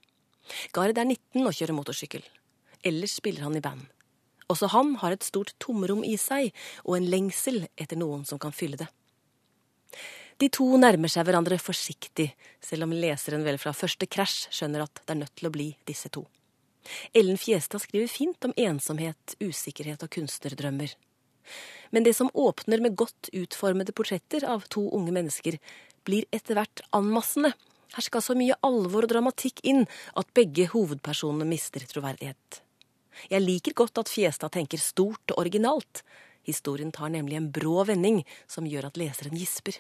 Gard 0.75 0.97
er 0.97 1.08
19 1.08 1.45
og 1.45 1.53
kjører 1.55 1.77
motorsykkel. 1.77 2.25
Ellers 2.86 3.17
spiller 3.19 3.47
han 3.47 3.58
i 3.58 3.63
band. 3.63 3.88
Også 4.51 4.69
han 4.75 4.93
har 5.01 5.15
et 5.15 5.25
stort 5.25 5.55
tomrom 5.62 6.03
i 6.05 6.15
seg 6.21 6.51
og 6.84 6.99
en 6.99 7.10
lengsel 7.10 7.65
etter 7.75 7.97
noen 7.97 8.25
som 8.29 8.41
kan 8.41 8.53
fylle 8.53 8.77
det. 8.77 8.89
De 10.38 10.49
to 10.51 10.65
nærmer 10.77 11.10
seg 11.10 11.23
hverandre 11.25 11.58
forsiktig, 11.62 12.27
selv 12.60 12.86
om 12.86 12.93
leseren 12.93 13.45
vel 13.45 13.58
fra 13.62 13.71
første 13.73 14.08
krasj 14.12 14.49
skjønner 14.51 14.84
at 14.84 14.99
det 15.01 15.13
er 15.13 15.21
nødt 15.21 15.36
til 15.39 15.47
å 15.47 15.53
bli 15.55 15.69
disse 15.88 16.12
to. 16.12 16.25
Ellen 17.15 17.39
Fjestad 17.41 17.81
skriver 17.81 18.12
fint 18.12 18.45
om 18.45 18.53
ensomhet, 18.60 19.38
usikkerhet 19.41 20.03
og 20.05 20.12
kunstnerdrømmer. 20.13 20.91
Men 21.95 22.03
det 22.03 22.15
som 22.17 22.29
åpner 22.34 22.84
med 22.84 22.97
godt 22.99 23.31
utformede 23.34 23.95
portretter 23.95 24.45
av 24.49 24.67
to 24.69 24.84
unge 24.97 25.13
mennesker, 25.15 25.58
blir 26.05 26.27
etter 26.36 26.60
hvert 26.60 26.84
anmassende. 26.93 27.53
Her 27.95 28.03
skal 28.03 28.23
så 28.23 28.36
mye 28.36 28.58
alvor 28.65 29.08
og 29.08 29.12
dramatikk 29.12 29.62
inn 29.63 29.86
at 30.19 30.31
begge 30.36 30.67
hovedpersonene 30.73 31.47
mister 31.47 31.84
troverdighet. 31.88 32.62
Jeg 33.31 33.43
liker 33.43 33.75
godt 33.77 34.01
at 34.01 34.12
Fiesta 34.12 34.49
tenker 34.51 34.81
stort 34.81 35.31
og 35.31 35.45
originalt. 35.45 36.03
Historien 36.45 36.91
tar 36.91 37.13
nemlig 37.13 37.39
en 37.39 37.51
brå 37.55 37.86
vending 37.88 38.23
som 38.51 38.67
gjør 38.67 38.89
at 38.89 38.99
leseren 38.99 39.38
gisper. 39.39 39.77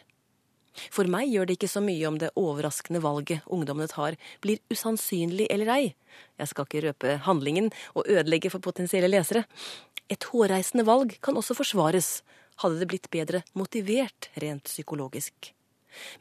For 0.91 1.07
meg 1.07 1.29
gjør 1.31 1.47
det 1.47 1.57
ikke 1.57 1.71
så 1.71 1.81
mye 1.83 2.07
om 2.07 2.17
det 2.19 2.33
overraskende 2.39 3.01
valget 3.03 3.45
ungdommene 3.51 3.87
tar, 3.91 4.17
blir 4.43 4.59
usannsynlig 4.71 5.47
eller 5.51 5.71
ei. 5.71 5.83
Jeg 6.39 6.51
skal 6.51 6.67
ikke 6.67 6.83
røpe 6.87 7.17
handlingen 7.27 7.71
og 7.95 8.07
ødelegge 8.11 8.51
for 8.51 8.63
potensielle 8.63 9.11
lesere. 9.11 9.45
Et 10.11 10.29
hårreisende 10.31 10.85
valg 10.87 11.15
kan 11.23 11.39
også 11.39 11.55
forsvares, 11.57 12.19
hadde 12.63 12.79
det 12.79 12.89
blitt 12.91 13.11
bedre 13.11 13.43
motivert 13.55 14.29
rent 14.39 14.67
psykologisk. 14.67 15.54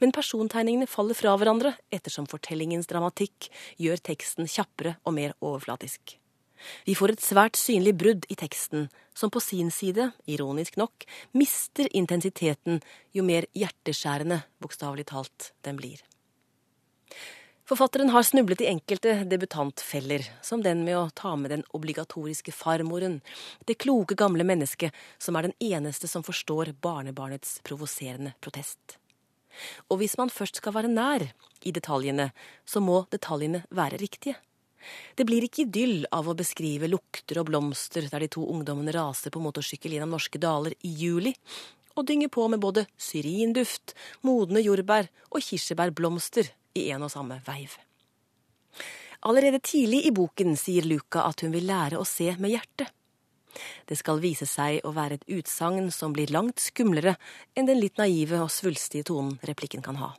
Men 0.01 0.13
persontegningene 0.15 0.89
faller 0.89 1.17
fra 1.17 1.35
hverandre 1.37 1.75
ettersom 1.93 2.27
fortellingens 2.31 2.89
dramatikk 2.91 3.49
gjør 3.81 4.03
teksten 4.11 4.49
kjappere 4.49 4.97
og 5.03 5.17
mer 5.17 5.35
overflatisk. 5.41 6.17
Vi 6.85 6.95
får 6.97 7.15
et 7.15 7.23
svært 7.23 7.59
synlig 7.59 7.95
brudd 7.99 8.25
i 8.31 8.37
teksten, 8.39 8.89
som 9.13 9.31
på 9.31 9.41
sin 9.43 9.71
side, 9.71 10.09
ironisk 10.25 10.77
nok, 10.79 11.05
mister 11.37 11.89
intensiteten 11.91 12.81
jo 13.15 13.25
mer 13.27 13.47
hjerteskjærende, 13.53 14.41
bokstavelig 14.63 15.07
talt, 15.11 15.51
den 15.67 15.79
blir. 15.79 16.01
Forfatteren 17.65 18.11
har 18.13 18.21
snublet 18.21 18.61
i 18.61 18.67
enkelte 18.69 19.23
debutantfeller, 19.25 20.21
som 20.45 20.61
den 20.61 20.83
med 20.85 20.99
å 20.99 21.07
ta 21.17 21.31
med 21.35 21.49
den 21.49 21.63
obligatoriske 21.73 22.53
farmoren, 22.53 23.23
det 23.65 23.79
kloke 23.81 24.13
gamle 24.13 24.45
mennesket 24.45 24.93
som 25.17 25.33
er 25.35 25.47
den 25.47 25.55
eneste 25.73 26.05
som 26.07 26.21
forstår 26.25 26.75
barnebarnets 26.85 27.57
provoserende 27.65 28.35
protest. 28.37 28.99
Og 29.89 30.01
hvis 30.01 30.17
man 30.19 30.33
først 30.33 30.61
skal 30.61 30.75
være 30.75 30.91
nær 30.91 31.27
i 31.65 31.73
detaljene, 31.75 32.31
så 32.65 32.81
må 32.83 33.03
detaljene 33.13 33.63
være 33.75 34.01
riktige. 34.01 34.35
Det 35.17 35.25
blir 35.25 35.45
ikke 35.45 35.63
idyll 35.65 36.05
av 36.13 36.27
å 36.29 36.35
beskrive 36.37 36.89
lukter 36.91 37.39
og 37.41 37.49
blomster 37.49 38.05
der 38.11 38.25
de 38.25 38.29
to 38.35 38.43
ungdommene 38.53 38.93
raser 38.93 39.33
på 39.33 39.41
motorsykkel 39.41 39.95
gjennom 39.95 40.13
norske 40.13 40.41
daler 40.41 40.75
i 40.85 40.91
juli, 40.93 41.33
og 41.95 42.05
dynger 42.09 42.29
på 42.33 42.45
med 42.51 42.61
både 42.61 42.85
syrinduft, 42.99 43.95
modne 44.27 44.61
jordbær 44.61 45.07
og 45.31 45.41
kirsebærblomster 45.41 46.51
i 46.75 46.89
en 46.91 47.07
og 47.07 47.13
samme 47.13 47.39
veiv. 47.47 47.77
Allerede 49.25 49.63
tidlig 49.63 50.03
i 50.05 50.13
boken 50.13 50.53
sier 50.59 50.85
Luca 50.85 51.23
at 51.25 51.41
hun 51.41 51.55
vil 51.55 51.65
lære 51.65 51.97
å 51.97 52.05
se 52.05 52.27
med 52.37 52.51
hjertet. 52.53 52.91
Det 53.89 53.97
skal 53.99 54.21
vise 54.23 54.47
seg 54.49 54.81
å 54.85 54.93
være 54.95 55.19
et 55.19 55.27
utsagn 55.39 55.91
som 55.93 56.13
blir 56.15 56.31
langt 56.33 56.59
skumlere 56.63 57.15
enn 57.55 57.69
den 57.69 57.81
litt 57.81 57.97
naive 58.01 58.41
og 58.43 58.53
svulstige 58.53 59.07
tonen 59.07 59.37
replikken 59.47 59.85
kan 59.85 59.99
ha. 60.01 60.13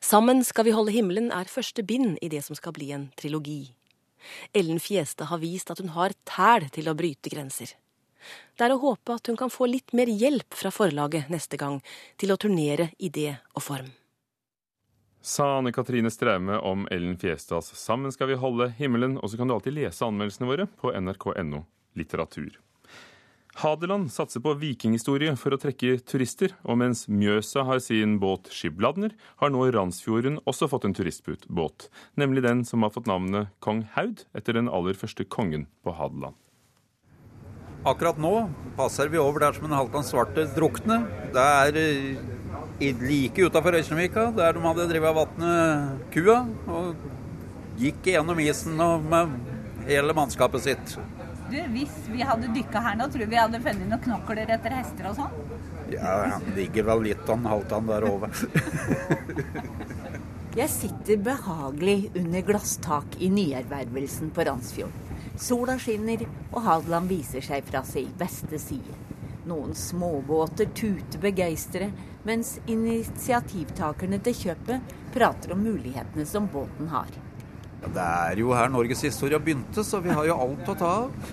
Sammen 0.00 0.44
skal 0.44 0.66
vi 0.68 0.74
holde 0.76 0.94
himmelen 0.94 1.32
er 1.34 1.50
første 1.50 1.84
bind 1.84 2.16
i 2.22 2.30
det 2.32 2.42
som 2.46 2.56
skal 2.56 2.74
bli 2.76 2.92
en 2.96 3.10
trilogi. 3.18 3.74
Ellen 4.56 4.80
Fjestad 4.80 5.30
har 5.30 5.42
vist 5.42 5.70
at 5.70 5.82
hun 5.82 5.92
har 5.94 6.14
tæl 6.24 6.70
til 6.74 6.88
å 6.88 6.96
bryte 6.98 7.30
grenser. 7.32 7.74
Det 8.56 8.66
er 8.66 8.74
å 8.74 8.80
håpe 8.82 9.14
at 9.14 9.28
hun 9.30 9.38
kan 9.38 9.52
få 9.52 9.68
litt 9.70 9.92
mer 9.94 10.10
hjelp 10.10 10.56
fra 10.56 10.72
forlaget 10.74 11.30
neste 11.30 11.58
gang 11.60 11.78
til 12.18 12.32
å 12.32 12.40
turnere 12.40 12.90
idé 12.98 13.36
og 13.54 13.62
form. 13.62 13.92
Sa 15.26 15.56
Anne 15.58 15.72
Katrine 15.74 16.10
Straume 16.10 16.58
om 16.62 16.86
Ellen 16.90 17.16
Fjestads 17.18 17.74
'Sammen 17.74 18.12
skal 18.12 18.28
vi 18.28 18.34
holde 18.34 18.72
himmelen', 18.78 19.18
og 19.18 19.30
så 19.30 19.36
kan 19.36 19.48
du 19.48 19.54
alltid 19.54 19.74
lese 19.74 20.06
anmeldelsene 20.06 20.46
våre 20.46 20.66
på 20.66 20.92
nrk.no 20.94 21.64
litteratur. 21.98 22.54
Hadeland 23.56 24.10
satser 24.12 24.42
på 24.44 24.52
vikinghistorie 24.60 25.32
for 25.40 25.56
å 25.56 25.58
trekke 25.60 25.94
turister, 26.04 26.52
og 26.68 26.76
mens 26.82 27.06
Mjøsa 27.08 27.64
har 27.64 27.80
sin 27.80 28.18
båt 28.20 28.50
Skibladner, 28.52 29.14
har 29.40 29.52
nå 29.52 29.62
Randsfjorden 29.72 30.42
også 30.44 30.68
fått 30.68 30.84
en 30.84 30.96
turistbåt, 30.96 31.88
nemlig 32.20 32.44
den 32.44 32.66
som 32.68 32.84
har 32.84 32.92
fått 32.92 33.08
navnet 33.08 33.54
Kong 33.64 33.86
Haud 33.94 34.26
etter 34.36 34.60
den 34.60 34.68
aller 34.68 34.98
første 34.98 35.24
kongen 35.24 35.70
på 35.80 35.96
Hadeland. 35.96 36.36
Akkurat 37.86 38.20
nå 38.20 38.34
passer 38.76 39.08
vi 39.08 39.18
over 39.22 39.46
der 39.46 39.56
som 39.56 39.68
en 39.68 39.76
Halvdan 39.78 40.04
Svarte 40.04 40.44
drukne. 40.52 41.04
Det 41.32 41.42
er 41.64 41.76
eh, 41.80 43.02
like 43.08 43.46
utafor 43.46 43.78
Øystenvika, 43.78 44.32
der 44.36 44.56
de 44.56 44.64
hadde 44.64 44.88
drevet 44.90 45.14
vannet 45.14 46.08
kua. 46.12 46.40
Og 46.66 47.78
gikk 47.78 48.10
gjennom 48.10 48.40
isen 48.42 48.74
med 49.06 49.36
hele 49.86 50.16
mannskapet 50.18 50.66
sitt. 50.66 50.96
Du, 51.50 51.58
Hvis 51.70 51.94
vi 52.10 52.22
hadde 52.26 52.48
dykka 52.54 52.80
her 52.82 52.96
nå, 52.98 53.06
tror 53.10 53.22
du 53.22 53.26
vi 53.30 53.38
hadde 53.38 53.60
funnet 53.62 53.86
noen 53.86 54.02
knokler 54.02 54.50
etter 54.56 54.70
hester 54.74 55.06
og 55.10 55.14
sånn? 55.20 55.32
Ja, 55.92 56.12
han 56.32 56.42
ligger 56.56 56.82
vel 56.88 57.00
litt 57.06 57.26
an 57.30 57.46
Halvdan 57.46 57.86
der 57.90 58.02
over. 58.08 58.30
Jeg 60.56 60.70
sitter 60.72 61.16
behagelig 61.20 62.10
under 62.16 62.40
glasstak 62.40 63.18
i 63.20 63.28
nyervervelsen 63.30 64.30
på 64.34 64.40
Randsfjorden. 64.48 65.02
Sola 65.36 65.76
skinner, 65.78 66.24
og 66.48 66.62
Hadeland 66.64 67.12
viser 67.12 67.44
seg 67.44 67.60
fra 67.68 67.82
sin 67.84 68.08
beste 68.16 68.56
side. 68.58 68.94
Noen 69.46 69.74
småbåter 69.76 70.66
tuter 70.74 71.20
begeistret, 71.20 71.92
mens 72.24 72.56
initiativtakerne 72.66 74.18
til 74.24 74.34
kjøpet 74.40 74.80
prater 75.14 75.52
om 75.54 75.60
mulighetene 75.62 76.24
som 76.26 76.48
båten 76.50 76.88
har. 76.90 77.12
Ja, 77.82 77.90
det 77.92 78.04
er 78.06 78.40
jo 78.40 78.54
her 78.56 78.70
norgeshistoria 78.72 79.40
begynte, 79.42 79.84
så 79.84 80.00
vi 80.04 80.14
har 80.14 80.26
jo 80.28 80.38
alt 80.46 80.70
å 80.72 80.76
ta 80.78 80.92
av. 81.04 81.32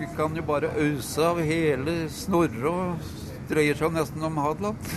Vi 0.00 0.08
kan 0.16 0.36
jo 0.36 0.42
bare 0.48 0.72
ause 0.80 1.26
av 1.28 1.42
hele 1.44 2.06
Snorre 2.12 2.70
og 2.70 3.10
dreier 3.50 3.76
seg 3.76 3.92
nesten 3.94 4.24
om 4.24 4.38
Hadeland. 4.40 4.90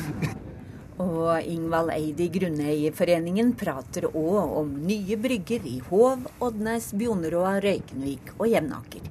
Og 1.04 1.50
Ingvald 1.50 1.90
Eid 1.92 2.22
i 2.22 2.30
Grunneierforeningen 2.32 3.56
prater 3.58 4.06
òg 4.12 4.54
om 4.62 4.70
nye 4.86 5.18
brygger 5.20 5.66
i 5.68 5.80
Hov, 5.90 6.28
Oddnes, 6.44 6.92
Bjoneråa, 6.96 7.58
Røykenvik 7.66 8.36
og 8.38 8.48
Jevnaker. 8.52 9.10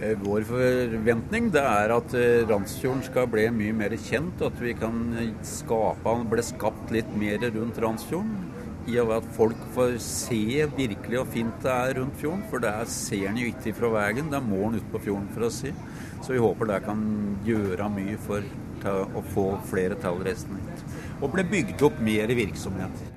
Eh, 0.00 0.14
vår 0.22 0.46
forventning 0.48 1.50
det 1.52 1.64
er 1.66 1.92
at 1.92 2.14
eh, 2.16 2.46
Randsfjorden 2.48 3.02
skal 3.04 3.26
bli 3.28 3.48
mye 3.52 3.74
mer 3.76 3.96
kjent, 4.00 4.38
og 4.40 4.54
at 4.54 4.62
vi 4.62 4.72
kan 4.78 5.02
skape, 5.44 6.14
bli 6.30 6.46
skapt 6.46 6.94
litt 6.94 7.10
mer 7.20 7.42
rundt 7.50 7.82
Randsfjorden. 7.82 8.49
I 8.88 8.96
og 9.02 9.10
med 9.10 9.16
at 9.20 9.28
folk 9.36 9.60
får 9.74 9.98
se 10.04 10.66
virkelig 10.76 11.18
hvor 11.18 11.28
fint 11.34 11.60
det 11.64 11.72
er 11.74 11.98
rundt 12.00 12.16
fjorden. 12.20 12.42
For 12.50 12.62
det 12.64 12.72
ser 12.92 13.28
en 13.28 13.40
jo 13.40 13.50
ikke 13.50 13.74
fra 13.76 13.92
veien, 13.96 14.30
det 14.32 14.38
er 14.40 14.48
målen 14.48 14.80
ute 14.80 14.92
på 14.94 15.02
fjorden 15.04 15.28
for 15.34 15.46
å 15.46 15.52
se. 15.54 15.74
Så 16.20 16.34
vi 16.34 16.42
håper 16.42 16.70
det 16.70 16.82
kan 16.86 17.04
gjøre 17.46 17.88
mye 17.92 18.18
for 18.24 18.44
å 18.88 19.22
få 19.34 19.46
flere 19.68 19.98
til 20.00 20.20
å 20.20 20.24
hit. 20.24 20.84
Og 21.20 21.32
bli 21.34 21.44
bygd 21.44 21.82
opp 21.84 22.00
mer 22.00 22.32
virksomhet. 22.32 23.08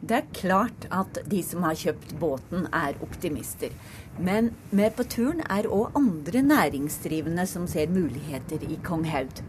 Det 0.00 0.16
er 0.16 0.32
klart 0.34 0.86
at 0.90 1.20
de 1.28 1.42
som 1.44 1.62
har 1.62 1.76
kjøpt 1.76 2.16
båten 2.18 2.66
er 2.72 2.96
optimister. 3.04 3.74
Men 4.18 4.50
med 4.72 4.96
på 4.96 5.04
turen 5.04 5.44
er 5.44 5.68
òg 5.68 5.94
andre 5.98 6.42
næringsdrivende 6.42 7.46
som 7.46 7.68
ser 7.68 7.92
muligheter 7.92 8.64
i 8.64 8.80
Kong 8.82 9.04
Haud. 9.06 9.42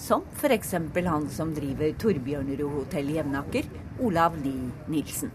Som 0.00 0.22
f.eks. 0.36 0.74
han 1.06 1.28
som 1.28 1.50
driver 1.54 1.92
Torbjørnerud 2.00 2.72
hotell 2.72 3.10
i 3.12 3.16
Jevnaker, 3.18 3.66
Olav 4.00 4.38
Lie 4.40 4.70
Nilsen. 4.88 5.28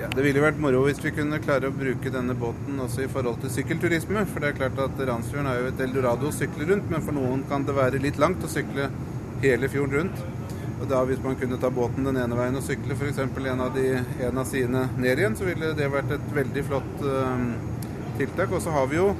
Ja, 0.00 0.08
det 0.12 0.24
ville 0.24 0.40
vært 0.40 0.60
moro 0.60 0.80
hvis 0.86 1.02
vi 1.04 1.12
kunne 1.12 1.40
klare 1.44 1.68
å 1.68 1.74
bruke 1.76 2.12
denne 2.12 2.32
båten 2.40 2.80
også 2.80 3.04
i 3.04 3.10
forhold 3.12 3.42
til 3.42 3.52
sykkelturisme. 3.52 4.24
For 4.32 4.40
det 4.40 4.50
er 4.50 4.58
klart 4.62 4.80
at 4.80 5.02
Randsfjorden 5.10 5.50
er 5.50 5.60
jo 5.60 5.68
et 5.74 5.84
eldorado 5.84 6.30
å 6.30 6.34
sykle 6.38 6.70
rundt, 6.72 6.88
men 6.92 7.04
for 7.04 7.16
noen 7.16 7.44
kan 7.52 7.68
det 7.68 7.76
være 7.76 8.00
litt 8.00 8.20
langt 8.22 8.48
å 8.48 8.50
sykle 8.50 8.88
hele 9.44 9.70
fjorden 9.72 10.00
rundt. 10.00 10.24
Og 10.80 10.88
da 10.88 11.04
Hvis 11.08 11.22
man 11.24 11.36
kunne 11.36 11.60
ta 11.60 11.68
båten 11.68 12.08
den 12.08 12.16
ene 12.20 12.36
veien 12.36 12.56
og 12.56 12.64
sykle 12.64 12.96
f.eks. 12.96 13.20
En, 13.20 13.60
av 13.60 13.76
de, 13.76 13.86
en 14.24 14.40
av 14.40 14.48
sidene 14.48 14.88
ned 14.96 15.20
igjen, 15.20 15.36
så 15.36 15.52
ville 15.52 15.76
det 15.76 15.92
vært 15.92 16.16
et 16.16 16.28
veldig 16.40 16.64
flott 16.64 17.04
uh, 17.04 17.48
tiltak. 18.16 18.56
Og 18.56 18.64
så 18.64 18.72
har 18.72 18.88
vi 18.88 19.02
jo 19.04 19.12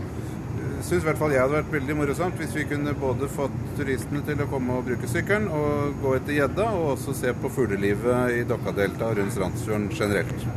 syns 0.82 1.02
i 1.02 1.06
hvert 1.06 1.18
fall 1.20 1.32
jeg 1.34 1.42
hadde 1.42 1.56
vært 1.58 1.72
veldig 1.72 1.96
morosomt 1.98 2.38
hvis 2.40 2.54
vi 2.56 2.66
kunne 2.68 2.94
både 3.00 3.28
fått 3.32 3.56
turistene 3.78 4.22
til 4.26 4.42
å 4.42 4.48
komme 4.50 4.76
og 4.76 4.86
bruke 4.88 5.08
sykkelen 5.10 5.48
og 5.52 6.00
gå 6.02 6.14
etter 6.18 6.38
gjedda, 6.38 6.68
og 6.76 6.94
også 6.96 7.16
se 7.16 7.34
på 7.36 7.50
fuglelivet 7.52 8.40
i 8.40 8.46
Dokkadeltaet 8.48 9.08
og 9.08 9.20
rundt 9.20 9.36
Strandsfjorden 9.36 9.90
generelt. 9.94 10.48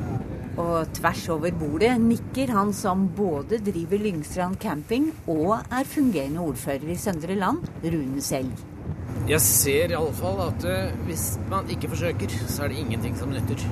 Og 0.59 0.89
tvers 0.97 1.21
over 1.31 1.53
bordet 1.55 1.93
nikker 2.03 2.51
han 2.51 2.73
som 2.75 3.05
både 3.15 3.61
driver 3.63 4.01
Lyngstrand 4.03 4.59
camping 4.59 5.07
og 5.31 5.55
er 5.61 5.87
fungerende 5.87 6.43
ordfører 6.43 6.91
i 6.91 6.99
Søndre 6.99 7.37
Land, 7.39 7.63
Rune 7.85 8.23
Selg. 8.23 8.65
Jeg 9.29 9.43
ser 9.45 9.93
iallfall 9.93 10.41
at 10.49 10.65
uh, 10.67 10.91
hvis 11.07 11.31
man 11.51 11.69
ikke 11.71 11.91
forsøker, 11.93 12.33
så 12.47 12.65
er 12.65 12.73
det 12.73 12.83
ingenting 12.83 13.15
som 13.19 13.31
nytter. 13.31 13.63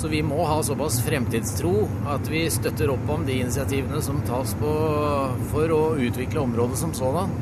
Så 0.00 0.08
vi 0.08 0.22
må 0.24 0.38
ha 0.48 0.62
såpass 0.64 0.94
fremtidstro 1.04 1.74
at 2.08 2.28
vi 2.32 2.46
støtter 2.48 2.88
opp 2.88 3.10
om 3.12 3.24
de 3.28 3.34
initiativene 3.42 3.98
som 4.00 4.22
tas 4.24 4.54
på 4.56 4.70
for 5.50 5.74
å 5.76 5.80
utvikle 6.00 6.40
området 6.40 6.78
som 6.80 6.94
sådan. 6.96 7.34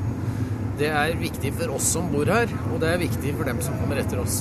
Det 0.81 0.89
er 0.91 1.15
viktig 1.21 1.53
for 1.55 1.77
oss 1.77 1.87
som 1.95 2.09
bor 2.11 2.27
her, 2.27 2.51
og 2.73 2.81
det 2.83 2.91
er 2.91 3.05
viktig 3.05 3.37
for 3.37 3.47
dem 3.47 3.63
som 3.63 3.79
kommer 3.79 4.03
etter 4.03 4.19
oss. 4.25 4.41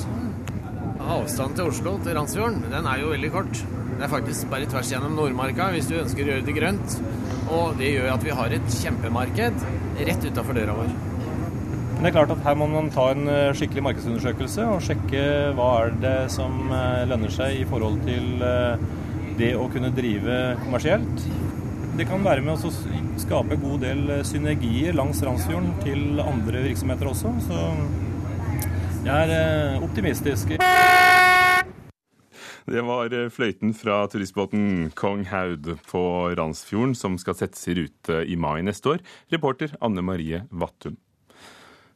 Avstanden 0.98 1.60
til 1.60 1.70
Oslo, 1.70 1.94
til 2.02 2.18
Randsfjorden, 2.18 2.66
den 2.74 2.90
er 2.90 3.04
jo 3.04 3.14
veldig 3.14 3.32
kort. 3.38 3.62
Det 3.92 4.02
er 4.08 4.14
faktisk 4.16 4.50
bare 4.50 4.70
tvers 4.70 4.96
gjennom 4.96 5.14
Nordmarka 5.18 5.70
hvis 5.76 5.90
du 5.92 6.00
ønsker 6.02 6.26
å 6.26 6.34
gjøre 6.34 6.48
det 6.50 6.58
grønt. 6.58 6.98
Og 7.54 7.78
det 7.78 7.94
gjør 7.94 8.16
at 8.16 8.26
vi 8.26 8.34
har 8.42 8.58
et 8.58 8.74
kjempemarked 8.82 9.62
rett 10.10 10.26
utafor 10.26 10.58
døra 10.58 10.80
vår. 10.82 10.90
Men 11.98 12.06
det 12.06 12.10
er 12.12 12.18
klart 12.20 12.30
at 12.36 12.44
her 12.46 12.58
må 12.60 12.68
man 12.70 12.92
ta 12.94 13.08
en 13.10 13.26
eh, 13.26 13.56
skikkelig 13.58 13.82
markedsundersøkelse 13.88 14.66
og 14.70 14.84
sjekke 14.86 15.22
hva 15.58 15.70
er 15.82 15.96
det 15.98 16.18
som 16.30 16.68
eh, 16.70 17.08
lønner 17.10 17.32
seg 17.34 17.56
i 17.58 17.64
forhold 17.66 18.04
til 18.06 18.44
eh, 18.46 18.84
det 19.40 19.48
å 19.58 19.64
kunne 19.74 19.90
drive 19.98 20.36
kommersielt. 20.62 21.24
Det 21.98 22.06
kan 22.06 22.22
være 22.22 22.44
med 22.46 22.54
å 22.54 22.74
skape 23.24 23.58
en 23.58 23.64
god 23.64 23.82
del 23.82 24.12
synergier 24.30 24.94
langs 24.94 25.24
Randsfjorden 25.26 25.72
til 25.82 26.22
andre 26.22 26.62
virksomheter 26.68 27.10
også. 27.10 27.34
Så 27.48 27.64
jeg 29.08 29.34
er 29.40 29.82
optimistisk. 29.82 30.54
Det 32.68 32.86
var 32.92 33.18
fløyten 33.34 33.74
fra 33.74 34.04
turistbåten 34.14 34.94
Kong 34.94 35.26
Haud 35.34 35.74
på 35.90 36.06
Randsfjorden 36.38 36.94
som 37.00 37.18
skal 37.18 37.42
settes 37.42 37.66
i 37.74 37.80
rute 37.82 38.22
i 38.30 38.38
mai 38.38 38.62
neste 38.70 38.94
år. 38.94 39.04
Reporter 39.34 39.74
Anne 39.82 40.06
Marie 40.06 40.46
Vattum. 40.54 41.02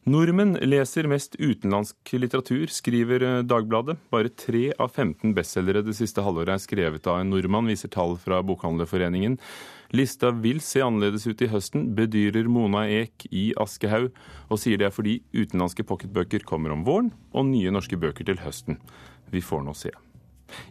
Nordmenn 0.10 0.56
leser 0.66 1.06
mest 1.06 1.36
utenlandsk 1.38 2.16
litteratur, 2.16 2.72
skriver 2.74 3.22
eh, 3.22 3.44
Dagbladet. 3.46 4.00
Bare 4.10 4.32
tre 4.34 4.72
av 4.82 4.90
15 4.96 5.36
bestselgere 5.38 5.84
det 5.86 5.94
siste 5.94 6.24
halvåret 6.26 6.56
er 6.56 6.64
skrevet 6.64 7.06
av 7.06 7.20
en 7.22 7.30
nordmann, 7.30 7.70
viser 7.70 7.92
tall 7.94 8.16
fra 8.18 8.40
Bokhandlerforeningen. 8.42 9.38
Lista 9.94 10.32
vil 10.34 10.58
se 10.66 10.82
annerledes 10.82 11.30
ut 11.30 11.46
i 11.46 11.52
høsten, 11.54 11.92
bedyrer 11.94 12.50
Mona 12.50 12.88
Ek 12.90 13.28
i 13.30 13.52
Aschehoug, 13.62 14.10
og 14.50 14.64
sier 14.64 14.82
det 14.82 14.90
er 14.90 14.96
fordi 14.96 15.20
utenlandske 15.38 15.86
pocketbøker 15.86 16.50
kommer 16.50 16.74
om 16.74 16.82
våren, 16.88 17.14
og 17.38 17.52
nye 17.54 17.70
norske 17.70 18.00
bøker 18.02 18.26
til 18.26 18.42
høsten. 18.42 18.82
Vi 19.30 19.46
får 19.46 19.62
nå 19.68 19.78
se. 19.78 19.94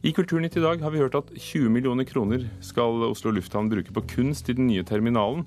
I 0.03 0.12
Kulturnytt 0.16 0.57
i 0.57 0.62
dag 0.64 0.83
har 0.83 0.93
vi 0.95 1.01
hørt 1.03 1.16
at 1.19 1.33
20 1.35 1.71
millioner 1.73 2.07
kroner 2.09 2.47
skal 2.64 3.05
Oslo 3.09 3.33
lufthavn 3.35 3.71
bruke 3.73 3.95
på 3.95 4.05
kunst 4.14 4.49
i 4.51 4.57
den 4.57 4.69
nye 4.71 4.85
terminalen. 4.87 5.47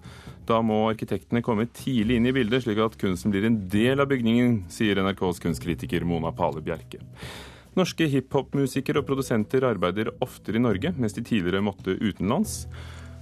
Da 0.49 0.59
må 0.65 0.83
arkitektene 0.89 1.43
komme 1.45 1.69
tidlig 1.71 2.19
inn 2.19 2.29
i 2.29 2.35
bildet, 2.35 2.65
slik 2.65 2.81
at 2.83 2.97
kunsten 3.01 3.33
blir 3.33 3.47
en 3.47 3.61
del 3.71 4.03
av 4.03 4.09
bygningen, 4.11 4.63
sier 4.73 5.01
NRKs 5.01 5.41
kunstkritiker 5.43 6.05
Mona 6.07 6.33
Pale 6.35 6.63
Bjerke. 6.63 7.01
Norske 7.73 8.05
hiphop-musikere 8.05 9.01
og 9.01 9.07
produsenter 9.07 9.65
arbeider 9.65 10.11
oftere 10.21 10.59
i 10.59 10.61
Norge, 10.61 10.91
mens 10.93 11.15
de 11.17 11.23
tidligere 11.25 11.63
måtte 11.65 11.95
utenlands. 11.97 12.67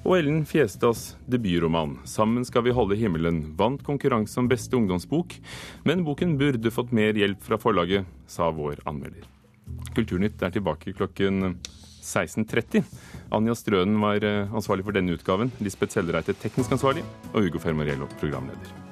Og 0.02 0.17
Ellen 0.17 0.41
Fjestads 0.50 1.15
debutroman 1.30 2.00
'Sammen 2.04 2.45
skal 2.45 2.63
vi 2.65 2.74
holde 2.74 2.97
himmelen' 2.97 3.54
vant 3.56 3.84
konkurranse 3.84 4.39
om 4.39 4.50
beste 4.50 4.76
ungdomsbok, 4.76 5.38
men 5.86 6.04
boken 6.04 6.38
burde 6.38 6.74
fått 6.74 6.91
mer 6.91 7.13
hjelp 7.13 7.41
fra 7.41 7.58
forlaget, 7.58 8.06
sa 8.28 8.50
vår 8.50 8.82
anmelder. 8.86 9.40
Kulturnytt 9.95 10.41
er 10.43 10.53
tilbake 10.55 10.93
klokken 10.95 11.55
16.30. 12.01 12.84
Anja 13.31 13.55
Strønen 13.55 13.99
var 14.01 14.23
eh, 14.25 14.55
ansvarlig 14.55 14.88
for 14.88 14.97
denne 14.97 15.15
utgaven, 15.15 15.51
Lisbeth 15.63 15.95
Sellereite 15.95 16.36
teknisk 16.38 16.73
ansvarlig, 16.77 17.05
og 17.34 17.45
Hugo 17.45 17.62
Fermariello 17.62 18.10
programleder. 18.19 18.90